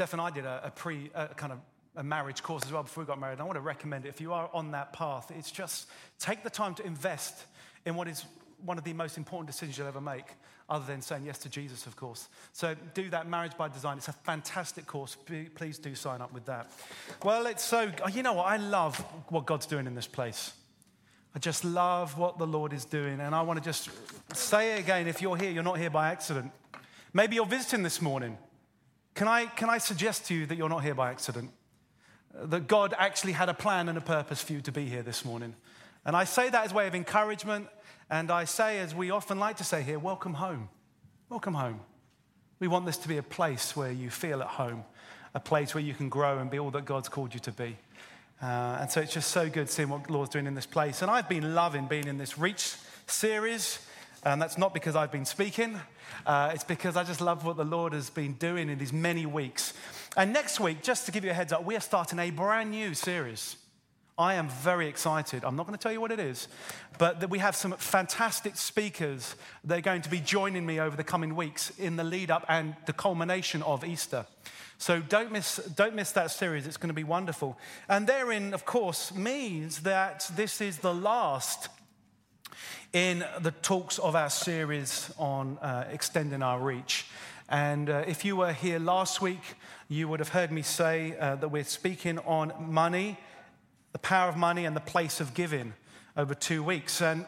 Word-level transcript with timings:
Steph 0.00 0.14
and 0.14 0.22
I 0.22 0.30
did 0.30 0.46
a, 0.46 0.62
a 0.64 0.70
pre, 0.70 1.10
a 1.14 1.26
kind 1.28 1.52
of 1.52 1.58
a 1.94 2.02
marriage 2.02 2.42
course 2.42 2.64
as 2.64 2.72
well 2.72 2.82
before 2.82 3.04
we 3.04 3.06
got 3.06 3.20
married. 3.20 3.38
I 3.38 3.44
want 3.44 3.56
to 3.56 3.60
recommend 3.60 4.06
it. 4.06 4.08
If 4.08 4.18
you 4.18 4.32
are 4.32 4.48
on 4.54 4.70
that 4.70 4.94
path, 4.94 5.30
it's 5.36 5.50
just 5.50 5.90
take 6.18 6.42
the 6.42 6.48
time 6.48 6.74
to 6.76 6.86
invest 6.86 7.44
in 7.84 7.96
what 7.96 8.08
is 8.08 8.24
one 8.64 8.78
of 8.78 8.84
the 8.84 8.94
most 8.94 9.18
important 9.18 9.46
decisions 9.46 9.76
you'll 9.76 9.88
ever 9.88 10.00
make, 10.00 10.24
other 10.70 10.86
than 10.86 11.02
saying 11.02 11.26
yes 11.26 11.36
to 11.40 11.50
Jesus, 11.50 11.84
of 11.84 11.96
course. 11.96 12.30
So 12.54 12.74
do 12.94 13.10
that, 13.10 13.28
Marriage 13.28 13.58
by 13.58 13.68
Design. 13.68 13.98
It's 13.98 14.08
a 14.08 14.14
fantastic 14.14 14.86
course. 14.86 15.18
Please 15.54 15.76
do 15.76 15.94
sign 15.94 16.22
up 16.22 16.32
with 16.32 16.46
that. 16.46 16.70
Well, 17.22 17.44
it's 17.44 17.62
so, 17.62 17.92
oh, 18.02 18.08
you 18.08 18.22
know 18.22 18.32
what? 18.32 18.46
I 18.46 18.56
love 18.56 18.96
what 19.28 19.44
God's 19.44 19.66
doing 19.66 19.86
in 19.86 19.94
this 19.94 20.06
place. 20.06 20.54
I 21.34 21.40
just 21.40 21.62
love 21.62 22.16
what 22.16 22.38
the 22.38 22.46
Lord 22.46 22.72
is 22.72 22.86
doing. 22.86 23.20
And 23.20 23.34
I 23.34 23.42
want 23.42 23.58
to 23.58 23.62
just 23.62 23.90
say 24.32 24.76
it 24.76 24.80
again 24.80 25.08
if 25.08 25.20
you're 25.20 25.36
here, 25.36 25.50
you're 25.50 25.62
not 25.62 25.76
here 25.76 25.90
by 25.90 26.08
accident. 26.08 26.52
Maybe 27.12 27.34
you're 27.34 27.44
visiting 27.44 27.82
this 27.82 28.00
morning. 28.00 28.38
Can 29.20 29.28
I, 29.28 29.44
can 29.44 29.68
I 29.68 29.76
suggest 29.76 30.24
to 30.28 30.34
you 30.34 30.46
that 30.46 30.56
you're 30.56 30.70
not 30.70 30.82
here 30.82 30.94
by 30.94 31.10
accident? 31.10 31.50
That 32.32 32.66
God 32.66 32.94
actually 32.96 33.32
had 33.32 33.50
a 33.50 33.52
plan 33.52 33.90
and 33.90 33.98
a 33.98 34.00
purpose 34.00 34.42
for 34.42 34.54
you 34.54 34.62
to 34.62 34.72
be 34.72 34.86
here 34.86 35.02
this 35.02 35.26
morning. 35.26 35.54
And 36.06 36.16
I 36.16 36.24
say 36.24 36.48
that 36.48 36.64
as 36.64 36.72
a 36.72 36.74
way 36.74 36.86
of 36.86 36.94
encouragement. 36.94 37.68
And 38.08 38.30
I 38.30 38.44
say, 38.44 38.78
as 38.78 38.94
we 38.94 39.10
often 39.10 39.38
like 39.38 39.58
to 39.58 39.64
say 39.64 39.82
here, 39.82 39.98
welcome 39.98 40.32
home. 40.32 40.70
Welcome 41.28 41.52
home. 41.52 41.80
We 42.60 42.68
want 42.68 42.86
this 42.86 42.96
to 42.96 43.08
be 43.08 43.18
a 43.18 43.22
place 43.22 43.76
where 43.76 43.92
you 43.92 44.08
feel 44.08 44.40
at 44.40 44.48
home, 44.48 44.84
a 45.34 45.40
place 45.40 45.74
where 45.74 45.84
you 45.84 45.92
can 45.92 46.08
grow 46.08 46.38
and 46.38 46.50
be 46.50 46.58
all 46.58 46.70
that 46.70 46.86
God's 46.86 47.10
called 47.10 47.34
you 47.34 47.40
to 47.40 47.52
be. 47.52 47.76
Uh, 48.40 48.78
and 48.80 48.90
so 48.90 49.02
it's 49.02 49.12
just 49.12 49.32
so 49.32 49.50
good 49.50 49.68
seeing 49.68 49.90
what 49.90 50.08
Lord's 50.08 50.30
doing 50.30 50.46
in 50.46 50.54
this 50.54 50.64
place. 50.64 51.02
And 51.02 51.10
I've 51.10 51.28
been 51.28 51.54
loving 51.54 51.88
being 51.88 52.06
in 52.06 52.16
this 52.16 52.38
Reach 52.38 52.74
series. 53.06 53.80
And 54.22 54.40
that's 54.40 54.58
not 54.58 54.74
because 54.74 54.96
I've 54.96 55.10
been 55.10 55.24
speaking, 55.24 55.80
uh, 56.26 56.50
it's 56.54 56.64
because 56.64 56.96
I 56.96 57.04
just 57.04 57.22
love 57.22 57.44
what 57.44 57.56
the 57.56 57.64
Lord 57.64 57.94
has 57.94 58.10
been 58.10 58.34
doing 58.34 58.68
in 58.68 58.78
these 58.78 58.92
many 58.92 59.24
weeks. 59.24 59.72
And 60.16 60.32
next 60.32 60.60
week, 60.60 60.82
just 60.82 61.06
to 61.06 61.12
give 61.12 61.24
you 61.24 61.30
a 61.30 61.34
heads 61.34 61.52
up, 61.52 61.64
we 61.64 61.74
are 61.74 61.80
starting 61.80 62.18
a 62.18 62.30
brand 62.30 62.70
new 62.70 62.92
series. 62.94 63.56
I 64.18 64.34
am 64.34 64.50
very 64.50 64.86
excited. 64.88 65.44
I'm 65.46 65.56
not 65.56 65.66
going 65.66 65.78
to 65.78 65.82
tell 65.82 65.92
you 65.92 66.00
what 66.00 66.12
it 66.12 66.20
is, 66.20 66.48
but 66.98 67.20
that 67.20 67.30
we 67.30 67.38
have 67.38 67.56
some 67.56 67.72
fantastic 67.72 68.56
speakers. 68.56 69.34
They're 69.64 69.80
going 69.80 70.02
to 70.02 70.10
be 70.10 70.20
joining 70.20 70.66
me 70.66 70.78
over 70.78 70.94
the 70.94 71.04
coming 71.04 71.34
weeks 71.34 71.72
in 71.78 71.96
the 71.96 72.04
lead 72.04 72.30
up 72.30 72.44
and 72.46 72.76
the 72.84 72.92
culmination 72.92 73.62
of 73.62 73.82
Easter. 73.82 74.26
So 74.76 75.00
don't 75.00 75.32
miss, 75.32 75.56
don't 75.76 75.94
miss 75.94 76.12
that 76.12 76.30
series. 76.30 76.66
It's 76.66 76.76
going 76.76 76.88
to 76.88 76.94
be 76.94 77.04
wonderful. 77.04 77.58
And 77.88 78.06
therein, 78.06 78.52
of 78.52 78.66
course, 78.66 79.14
means 79.14 79.80
that 79.80 80.30
this 80.36 80.60
is 80.60 80.78
the 80.78 80.92
last 80.92 81.70
in 82.92 83.24
the 83.40 83.50
talks 83.50 83.98
of 83.98 84.16
our 84.16 84.30
series 84.30 85.12
on 85.18 85.58
uh, 85.58 85.86
extending 85.90 86.42
our 86.42 86.60
reach. 86.60 87.06
And 87.48 87.90
uh, 87.90 88.04
if 88.06 88.24
you 88.24 88.36
were 88.36 88.52
here 88.52 88.78
last 88.78 89.20
week, 89.20 89.56
you 89.88 90.06
would 90.08 90.20
have 90.20 90.28
heard 90.28 90.52
me 90.52 90.62
say 90.62 91.16
uh, 91.18 91.36
that 91.36 91.48
we're 91.48 91.64
speaking 91.64 92.18
on 92.20 92.52
money, 92.58 93.18
the 93.92 93.98
power 93.98 94.28
of 94.28 94.36
money, 94.36 94.64
and 94.64 94.76
the 94.76 94.80
place 94.80 95.20
of 95.20 95.34
giving 95.34 95.74
over 96.16 96.34
two 96.34 96.62
weeks. 96.62 97.02
And 97.02 97.26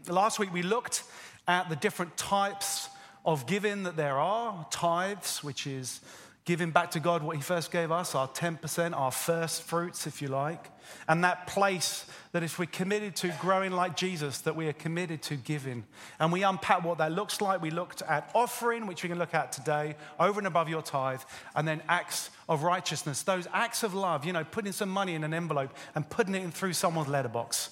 last 0.08 0.38
week 0.38 0.52
we 0.52 0.62
looked 0.62 1.04
at 1.48 1.68
the 1.68 1.76
different 1.76 2.16
types 2.16 2.88
of 3.24 3.46
giving 3.46 3.84
that 3.84 3.96
there 3.96 4.18
are 4.18 4.66
tithes, 4.70 5.42
which 5.42 5.66
is 5.66 6.00
giving 6.44 6.70
back 6.70 6.90
to 6.90 7.00
God 7.00 7.22
what 7.22 7.36
He 7.36 7.42
first 7.42 7.70
gave 7.70 7.90
us, 7.90 8.14
our 8.14 8.28
10%, 8.28 8.94
our 8.94 9.10
first 9.10 9.62
fruits, 9.62 10.06
if 10.06 10.20
you 10.20 10.28
like. 10.28 10.70
And 11.08 11.24
that 11.24 11.46
place 11.46 12.04
that 12.32 12.42
if 12.42 12.58
we're 12.58 12.66
committed 12.66 13.16
to 13.16 13.32
growing 13.40 13.72
like 13.72 13.96
Jesus, 13.96 14.40
that 14.42 14.54
we 14.54 14.68
are 14.68 14.74
committed 14.74 15.22
to 15.22 15.36
giving. 15.36 15.84
And 16.20 16.30
we 16.30 16.42
unpack 16.42 16.84
what 16.84 16.98
that 16.98 17.12
looks 17.12 17.40
like. 17.40 17.62
We 17.62 17.70
looked 17.70 18.02
at 18.02 18.30
offering, 18.34 18.86
which 18.86 19.02
we 19.02 19.08
can 19.08 19.18
look 19.18 19.32
at 19.32 19.52
today, 19.52 19.96
over 20.20 20.38
and 20.38 20.46
above 20.46 20.68
your 20.68 20.82
tithe, 20.82 21.22
and 21.56 21.66
then 21.66 21.80
acts 21.88 22.28
of 22.46 22.62
righteousness. 22.62 23.22
Those 23.22 23.48
acts 23.54 23.82
of 23.82 23.94
love, 23.94 24.26
you 24.26 24.34
know, 24.34 24.44
putting 24.44 24.72
some 24.72 24.90
money 24.90 25.14
in 25.14 25.24
an 25.24 25.32
envelope 25.32 25.74
and 25.94 26.08
putting 26.08 26.34
it 26.34 26.42
in 26.42 26.50
through 26.50 26.74
someone's 26.74 27.08
letterbox. 27.08 27.70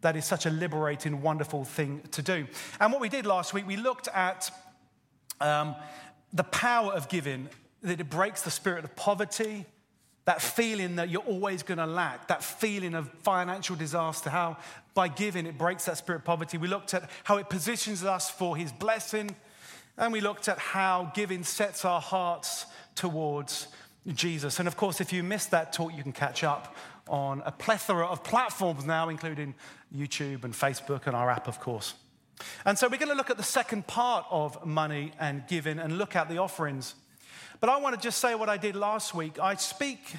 That 0.00 0.16
is 0.16 0.24
such 0.24 0.46
a 0.46 0.50
liberating, 0.50 1.22
wonderful 1.22 1.64
thing 1.64 2.02
to 2.12 2.22
do. 2.22 2.48
And 2.80 2.92
what 2.92 3.00
we 3.00 3.08
did 3.08 3.26
last 3.26 3.54
week, 3.54 3.66
we 3.66 3.76
looked 3.76 4.08
at 4.08 4.50
um, 5.40 5.76
the 6.32 6.44
power 6.44 6.92
of 6.92 7.08
giving 7.08 7.48
that 7.82 8.00
it 8.00 8.10
breaks 8.10 8.42
the 8.42 8.50
spirit 8.50 8.84
of 8.84 8.94
poverty, 8.96 9.66
that 10.24 10.42
feeling 10.42 10.96
that 10.96 11.08
you're 11.08 11.22
always 11.22 11.62
going 11.62 11.78
to 11.78 11.86
lack, 11.86 12.28
that 12.28 12.42
feeling 12.42 12.94
of 12.94 13.08
financial 13.22 13.76
disaster, 13.76 14.28
how 14.28 14.56
by 14.94 15.08
giving 15.08 15.46
it 15.46 15.56
breaks 15.56 15.84
that 15.86 15.96
spirit 15.96 16.18
of 16.18 16.24
poverty. 16.24 16.58
We 16.58 16.68
looked 16.68 16.92
at 16.92 17.08
how 17.24 17.36
it 17.36 17.48
positions 17.48 18.04
us 18.04 18.30
for 18.30 18.56
his 18.56 18.72
blessing, 18.72 19.34
and 19.96 20.12
we 20.12 20.20
looked 20.20 20.48
at 20.48 20.58
how 20.58 21.12
giving 21.14 21.44
sets 21.44 21.84
our 21.84 22.00
hearts 22.00 22.66
towards 22.94 23.68
Jesus. 24.06 24.58
And 24.58 24.68
of 24.68 24.76
course, 24.76 25.00
if 25.00 25.12
you 25.12 25.22
missed 25.22 25.50
that 25.52 25.72
talk, 25.72 25.94
you 25.96 26.02
can 26.02 26.12
catch 26.12 26.44
up 26.44 26.76
on 27.08 27.42
a 27.46 27.52
plethora 27.52 28.06
of 28.06 28.22
platforms 28.22 28.84
now, 28.84 29.08
including 29.08 29.54
YouTube 29.94 30.44
and 30.44 30.52
Facebook 30.52 31.06
and 31.06 31.16
our 31.16 31.30
app, 31.30 31.48
of 31.48 31.58
course. 31.60 31.94
And 32.64 32.78
so 32.78 32.88
we're 32.88 32.98
going 32.98 33.10
to 33.10 33.16
look 33.16 33.30
at 33.30 33.36
the 33.36 33.42
second 33.42 33.86
part 33.86 34.26
of 34.30 34.64
money 34.64 35.12
and 35.18 35.46
giving 35.48 35.78
and 35.78 35.98
look 35.98 36.16
at 36.16 36.28
the 36.28 36.38
offerings. 36.38 36.94
But 37.60 37.70
I 37.70 37.78
want 37.78 37.96
to 37.96 38.00
just 38.00 38.20
say 38.20 38.34
what 38.34 38.48
I 38.48 38.56
did 38.56 38.76
last 38.76 39.14
week. 39.14 39.40
I 39.40 39.56
speak 39.56 40.14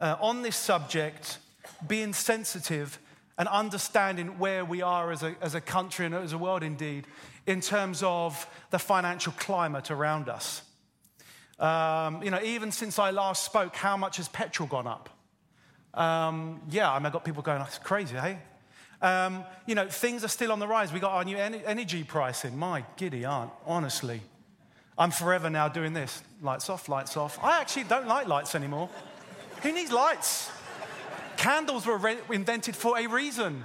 uh, 0.00 0.16
on 0.20 0.42
this 0.42 0.56
subject, 0.56 1.38
being 1.86 2.12
sensitive 2.12 2.98
and 3.38 3.48
understanding 3.48 4.38
where 4.38 4.64
we 4.64 4.82
are 4.82 5.12
as 5.12 5.22
a, 5.22 5.36
as 5.40 5.54
a 5.54 5.60
country 5.60 6.06
and 6.06 6.14
as 6.14 6.32
a 6.32 6.38
world, 6.38 6.62
indeed, 6.62 7.06
in 7.46 7.60
terms 7.60 8.02
of 8.02 8.46
the 8.70 8.78
financial 8.78 9.32
climate 9.32 9.90
around 9.90 10.28
us. 10.28 10.62
Um, 11.60 12.22
you 12.22 12.30
know, 12.30 12.40
even 12.42 12.72
since 12.72 12.98
I 12.98 13.10
last 13.10 13.44
spoke, 13.44 13.76
how 13.76 13.96
much 13.96 14.16
has 14.16 14.28
petrol 14.28 14.68
gone 14.68 14.88
up? 14.88 15.10
Um, 15.94 16.60
yeah, 16.70 16.90
I, 16.90 16.98
mean, 16.98 17.06
I 17.06 17.10
got 17.10 17.24
people 17.24 17.42
going, 17.42 17.58
that's 17.58 17.78
crazy, 17.78 18.16
hey? 18.16 18.38
Um, 19.00 19.44
you 19.66 19.76
know, 19.76 19.86
things 19.86 20.24
are 20.24 20.28
still 20.28 20.50
on 20.50 20.58
the 20.58 20.66
rise. 20.66 20.92
We 20.92 20.98
got 20.98 21.12
our 21.12 21.24
new 21.24 21.36
energy 21.36 22.02
pricing. 22.02 22.58
My 22.58 22.84
giddy 22.96 23.24
aunt, 23.24 23.50
honestly. 23.64 24.22
I'm 24.96 25.10
forever 25.10 25.50
now 25.50 25.68
doing 25.68 25.92
this. 25.92 26.22
Lights 26.40 26.70
off, 26.70 26.88
lights 26.88 27.16
off. 27.16 27.38
I 27.42 27.60
actually 27.60 27.84
don't 27.84 28.06
like 28.06 28.28
lights 28.28 28.54
anymore. 28.54 28.88
Who 29.62 29.72
needs 29.72 29.90
lights? 29.90 30.50
Candles 31.36 31.86
were 31.86 31.98
re- 31.98 32.18
invented 32.30 32.76
for 32.76 32.98
a 32.98 33.06
reason. 33.06 33.64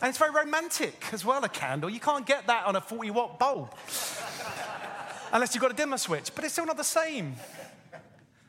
And 0.00 0.08
it's 0.08 0.18
very 0.18 0.30
romantic 0.30 1.02
as 1.12 1.24
well, 1.24 1.42
a 1.44 1.48
candle. 1.48 1.90
You 1.90 2.00
can't 2.00 2.26
get 2.26 2.46
that 2.46 2.66
on 2.66 2.76
a 2.76 2.80
40 2.80 3.10
watt 3.10 3.38
bulb 3.38 3.74
unless 5.32 5.54
you've 5.54 5.62
got 5.62 5.70
a 5.70 5.74
dimmer 5.74 5.98
switch, 5.98 6.34
but 6.34 6.44
it's 6.44 6.52
still 6.52 6.66
not 6.66 6.76
the 6.76 6.84
same. 6.84 7.36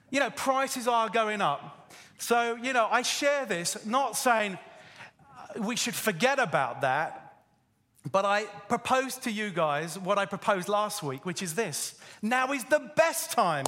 You 0.09 0.19
know, 0.19 0.29
prices 0.29 0.87
are 0.87 1.09
going 1.09 1.41
up. 1.41 1.91
So, 2.17 2.55
you 2.55 2.73
know, 2.73 2.87
I 2.89 3.01
share 3.01 3.45
this 3.45 3.85
not 3.85 4.17
saying 4.17 4.57
we 5.57 5.75
should 5.75 5.95
forget 5.95 6.39
about 6.39 6.81
that, 6.81 7.28
but 8.11 8.25
I 8.25 8.43
propose 8.67 9.15
to 9.17 9.31
you 9.31 9.49
guys 9.49 9.97
what 9.99 10.17
I 10.17 10.25
proposed 10.25 10.69
last 10.69 11.03
week, 11.03 11.25
which 11.25 11.41
is 11.41 11.55
this. 11.55 11.99
Now 12.21 12.51
is 12.53 12.63
the 12.65 12.91
best 12.95 13.31
time 13.31 13.65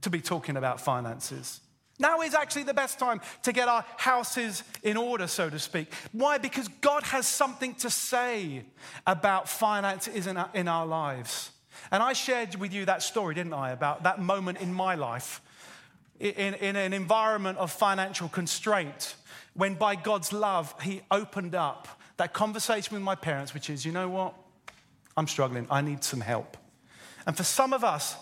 to 0.00 0.10
be 0.10 0.20
talking 0.20 0.56
about 0.56 0.80
finances. 0.80 1.60
Now 1.98 2.22
is 2.22 2.34
actually 2.34 2.62
the 2.62 2.74
best 2.74 2.98
time 2.98 3.20
to 3.42 3.52
get 3.52 3.68
our 3.68 3.84
houses 3.98 4.64
in 4.82 4.96
order, 4.96 5.26
so 5.26 5.50
to 5.50 5.58
speak. 5.58 5.92
Why? 6.12 6.38
Because 6.38 6.66
God 6.80 7.02
has 7.02 7.26
something 7.26 7.74
to 7.76 7.90
say 7.90 8.64
about 9.06 9.48
finances 9.48 10.26
in 10.26 10.68
our, 10.68 10.86
lives. 10.86 11.50
And 11.90 12.02
I 12.02 12.14
shared 12.14 12.54
with 12.54 12.72
you 12.72 12.86
that 12.86 13.02
story, 13.02 13.34
didn't 13.34 13.52
I, 13.52 13.72
about 13.72 14.04
that 14.04 14.18
moment 14.18 14.62
in 14.62 14.72
my 14.72 14.94
life 14.94 15.42
in, 16.18 16.54
in 16.54 16.76
an 16.76 16.94
environment 16.94 17.58
of 17.58 17.70
financial 17.70 18.28
constraint 18.28 19.16
when, 19.54 19.74
by 19.74 19.94
God's 19.94 20.32
love, 20.32 20.74
He 20.80 21.02
opened 21.10 21.54
up 21.54 21.99
that 22.20 22.34
conversation 22.34 22.92
with 22.92 23.02
my 23.02 23.14
parents, 23.14 23.54
which 23.54 23.70
is, 23.70 23.86
you 23.86 23.92
know 23.92 24.06
what? 24.06 24.34
I'm 25.16 25.26
struggling. 25.26 25.66
I 25.70 25.80
need 25.80 26.04
some 26.04 26.20
help. 26.20 26.58
And 27.26 27.34
for 27.34 27.44
some 27.44 27.72
of 27.72 27.82
us, 27.82 28.14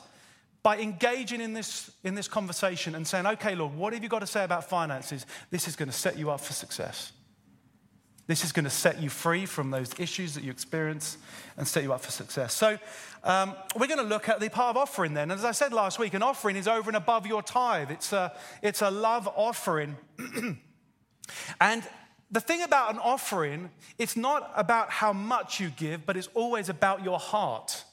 by 0.62 0.79
engaging 0.79 1.41
in 1.41 1.53
this, 1.53 1.91
in 2.05 2.15
this 2.15 2.29
conversation 2.29 2.95
and 2.95 3.05
saying, 3.05 3.27
okay, 3.27 3.56
Lord, 3.56 3.75
what 3.75 3.93
have 3.93 4.05
you 4.05 4.09
got 4.09 4.21
to 4.21 4.27
say 4.27 4.45
about 4.45 4.71
finances? 4.71 5.27
This 5.50 5.67
is 5.67 5.75
going 5.75 5.89
to 5.89 5.95
set 5.95 6.17
you 6.17 6.31
up 6.31 6.41
for 6.41 6.53
success. 6.53 7.11
This 8.29 8.45
is 8.45 8.53
going 8.53 8.67
to 8.67 8.71
set 8.71 9.03
you 9.03 9.11
free 9.11 9.47
from 9.47 9.73
those 9.73 9.99
issues 9.99 10.35
that 10.35 10.44
you 10.44 10.53
experience 10.53 11.19
and 11.56 11.67
set 11.67 11.83
you 11.83 11.93
up 11.93 12.01
for 12.01 12.12
success. 12.12 12.55
So, 12.55 12.79
um, 13.25 13.56
we're 13.77 13.89
going 13.89 13.99
to 13.99 14.05
look 14.05 14.29
at 14.29 14.39
the 14.39 14.49
part 14.49 14.77
of 14.77 14.81
offering 14.81 15.15
then. 15.15 15.33
And 15.33 15.41
as 15.41 15.44
I 15.44 15.51
said 15.51 15.73
last 15.73 15.99
week, 15.99 16.15
an 16.15 16.23
offering 16.23 16.55
is 16.55 16.69
over 16.69 16.89
and 16.89 16.97
above 16.97 17.27
your 17.27 17.43
tithe, 17.43 17.91
it's 17.91 18.12
a, 18.12 18.33
it's 18.62 18.81
a 18.81 18.93
love 18.93 19.29
offering. 19.35 19.97
and 21.61 21.83
the 22.31 22.41
thing 22.41 22.63
about 22.63 22.93
an 22.93 22.99
offering, 22.99 23.71
it's 23.99 24.17
not 24.17 24.53
about 24.55 24.91
how 24.91 25.13
much 25.13 25.61
you 25.61 25.71
give, 25.71 26.05
but 26.05 26.17
it's 26.17 26.29
always 26.35 26.69
about 26.69 27.03
your 27.03 27.19
heart. 27.19 27.85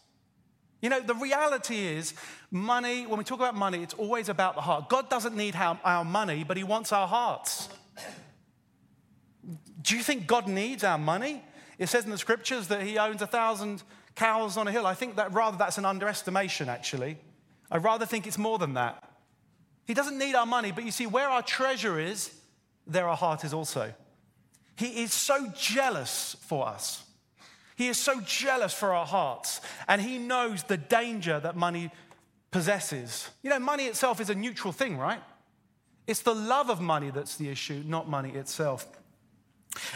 You 0.81 0.89
know, 0.89 0.99
the 0.99 1.15
reality 1.15 1.87
is, 1.87 2.13
money, 2.51 3.07
when 3.07 3.17
we 3.17 3.23
talk 3.23 3.39
about 3.39 3.55
money, 3.55 3.81
it's 3.81 3.93
always 3.93 4.27
about 4.27 4.55
the 4.55 4.61
heart. 4.61 4.89
God 4.89 5.09
doesn't 5.09 5.35
need 5.35 5.55
our, 5.55 6.03
money, 6.03 6.43
but 6.43 6.57
He 6.57 6.63
wants 6.63 6.91
our 6.91 7.07
hearts. 7.07 7.69
Do 9.81 9.95
you 9.95 10.03
think 10.03 10.27
God 10.27 10.47
needs 10.47 10.83
our 10.83 10.97
money? 10.97 11.41
It 11.79 11.87
says 11.87 12.03
in 12.03 12.11
the 12.11 12.17
scriptures 12.17 12.67
that 12.67 12.83
He 12.83 12.97
owns 12.97 13.21
a 13.21 13.27
thousand 13.27 13.83
cows 14.15 14.57
on 14.57 14.67
a 14.67 14.71
hill. 14.71 14.85
I 14.85 14.95
think 14.95 15.15
that 15.15 15.33
rather 15.33 15.57
that's 15.57 15.77
an 15.77 15.85
underestimation, 15.85 16.67
actually. 16.67 17.17
I 17.71 17.77
rather 17.77 18.05
think 18.05 18.27
it's 18.27 18.37
more 18.37 18.57
than 18.57 18.73
that. 18.73 19.01
He 19.85 19.93
doesn't 19.93 20.17
need 20.17 20.35
our 20.35 20.45
money, 20.45 20.71
but 20.71 20.83
you 20.83 20.91
see, 20.91 21.05
where 21.05 21.29
our 21.29 21.41
treasure 21.41 21.99
is, 21.99 22.33
there 22.85 23.07
our 23.07 23.17
heart 23.17 23.43
is 23.43 23.53
also. 23.53 23.93
He 24.75 25.03
is 25.03 25.13
so 25.13 25.47
jealous 25.55 26.35
for 26.41 26.67
us. 26.67 27.03
He 27.75 27.87
is 27.87 27.97
so 27.97 28.21
jealous 28.21 28.73
for 28.73 28.93
our 28.93 29.05
hearts, 29.05 29.59
and 29.87 30.01
he 30.01 30.17
knows 30.17 30.63
the 30.63 30.77
danger 30.77 31.39
that 31.41 31.55
money 31.55 31.91
possesses. 32.51 33.29
You 33.43 33.49
know, 33.49 33.59
money 33.59 33.85
itself 33.85 34.21
is 34.21 34.29
a 34.29 34.35
neutral 34.35 34.71
thing, 34.71 34.97
right? 34.97 35.21
It's 36.07 36.21
the 36.21 36.33
love 36.33 36.69
of 36.69 36.79
money 36.79 37.09
that's 37.09 37.35
the 37.35 37.49
issue, 37.49 37.83
not 37.85 38.07
money 38.07 38.31
itself. 38.31 38.87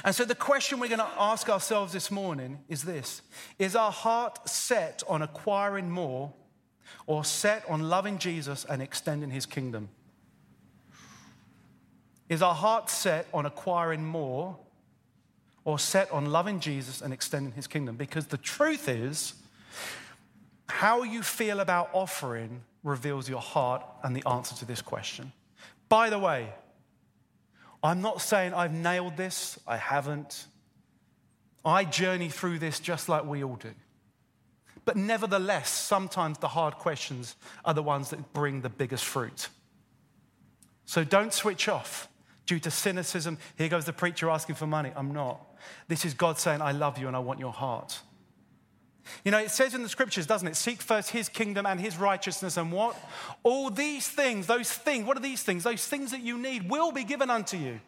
And 0.04 0.14
so, 0.14 0.26
the 0.26 0.36
question 0.36 0.80
we're 0.80 0.88
going 0.88 1.00
to 1.00 1.08
ask 1.18 1.50
ourselves 1.50 1.94
this 1.94 2.12
morning 2.12 2.60
is 2.68 2.84
this 2.84 3.22
Is 3.58 3.78
our 3.78 3.92
heart 3.92 4.50
set 4.50 5.04
on 5.08 5.22
acquiring 5.22 5.90
more 5.90 6.34
or 7.06 7.24
set 7.24 7.64
on 7.70 7.84
loving 7.90 8.18
Jesus 8.18 8.66
and 8.66 8.82
extending 8.82 9.30
his 9.30 9.46
kingdom? 9.46 9.88
Is 12.28 12.42
our 12.42 12.54
heart 12.54 12.90
set 12.90 13.28
on 13.34 13.46
acquiring 13.46 14.06
more 14.06 14.58
or 15.70 15.78
set 15.78 16.10
on 16.12 16.26
loving 16.26 16.60
Jesus 16.60 17.00
and 17.00 17.14
extending 17.14 17.52
his 17.52 17.68
kingdom? 17.68 17.96
Because 17.96 18.26
the 18.26 18.38
truth 18.38 18.90
is, 18.90 19.36
how 20.68 21.04
you 21.04 21.22
feel 21.22 21.60
about 21.60 21.92
offering 21.94 22.62
reveals 22.84 23.30
your 23.30 23.40
heart 23.40 23.86
and 24.02 24.16
the 24.16 24.28
answer 24.28 24.56
to 24.56 24.66
this 24.66 24.82
question. 24.82 25.32
By 25.88 26.10
the 26.10 26.18
way, 26.18 26.52
I'm 27.84 28.02
not 28.02 28.20
saying 28.20 28.56
I've 28.56 28.74
nailed 28.74 29.16
this, 29.16 29.60
I 29.68 29.78
haven't. 29.78 30.48
I 31.64 31.84
journey 31.84 32.30
through 32.30 32.58
this 32.58 32.80
just 32.80 33.08
like 33.08 33.24
we 33.24 33.44
all 33.44 33.58
do. 33.58 33.74
But 34.86 34.98
nevertheless, 34.98 35.70
sometimes 35.70 36.40
the 36.40 36.48
hard 36.48 36.80
questions 36.80 37.36
are 37.64 37.76
the 37.76 37.84
ones 37.84 38.10
that 38.10 38.34
bring 38.34 38.62
the 38.62 38.70
biggest 38.70 39.06
fruit. 39.06 39.50
So 40.86 41.04
don't 41.04 41.32
switch 41.32 41.70
off 41.70 42.09
due 42.50 42.60
to 42.60 42.72
cynicism. 42.72 43.38
Here 43.58 43.70
goes 43.70 43.86
the 43.86 43.94
preacher 43.94 44.28
asking 44.28 44.56
for 44.56 44.66
money. 44.66 44.92
I'm 44.96 45.14
not. 45.14 45.40
This 45.88 46.04
is 46.04 46.16
God 46.16 46.40
saying, 46.40 46.62
I 46.62 46.72
love 46.72 46.98
you 46.98 47.08
and 47.08 47.16
I 47.16 47.20
want 47.20 47.40
your 47.40 47.54
heart. 47.54 48.02
You 49.24 49.32
know, 49.32 49.38
it 49.38 49.52
says 49.52 49.76
in 49.76 49.84
the 49.84 49.90
scriptures, 49.90 50.26
doesn't 50.26 50.48
it? 50.48 50.56
Seek 50.56 50.82
first 50.82 51.12
his 51.12 51.30
kingdom 51.30 51.68
and 51.68 51.80
his 51.80 51.98
righteousness, 51.98 52.58
and 52.58 52.72
what? 52.72 52.96
All 53.44 53.70
these 53.70 54.08
things, 54.08 54.48
those 54.48 54.72
things, 54.72 55.06
what 55.06 55.16
are 55.16 55.22
these 55.22 55.44
things? 55.44 55.64
Those 55.64 55.86
things 55.86 56.12
that 56.12 56.22
you 56.22 56.38
need 56.38 56.70
will 56.70 56.92
be 56.92 57.04
given 57.04 57.30
unto 57.30 57.56
you. 57.56 57.80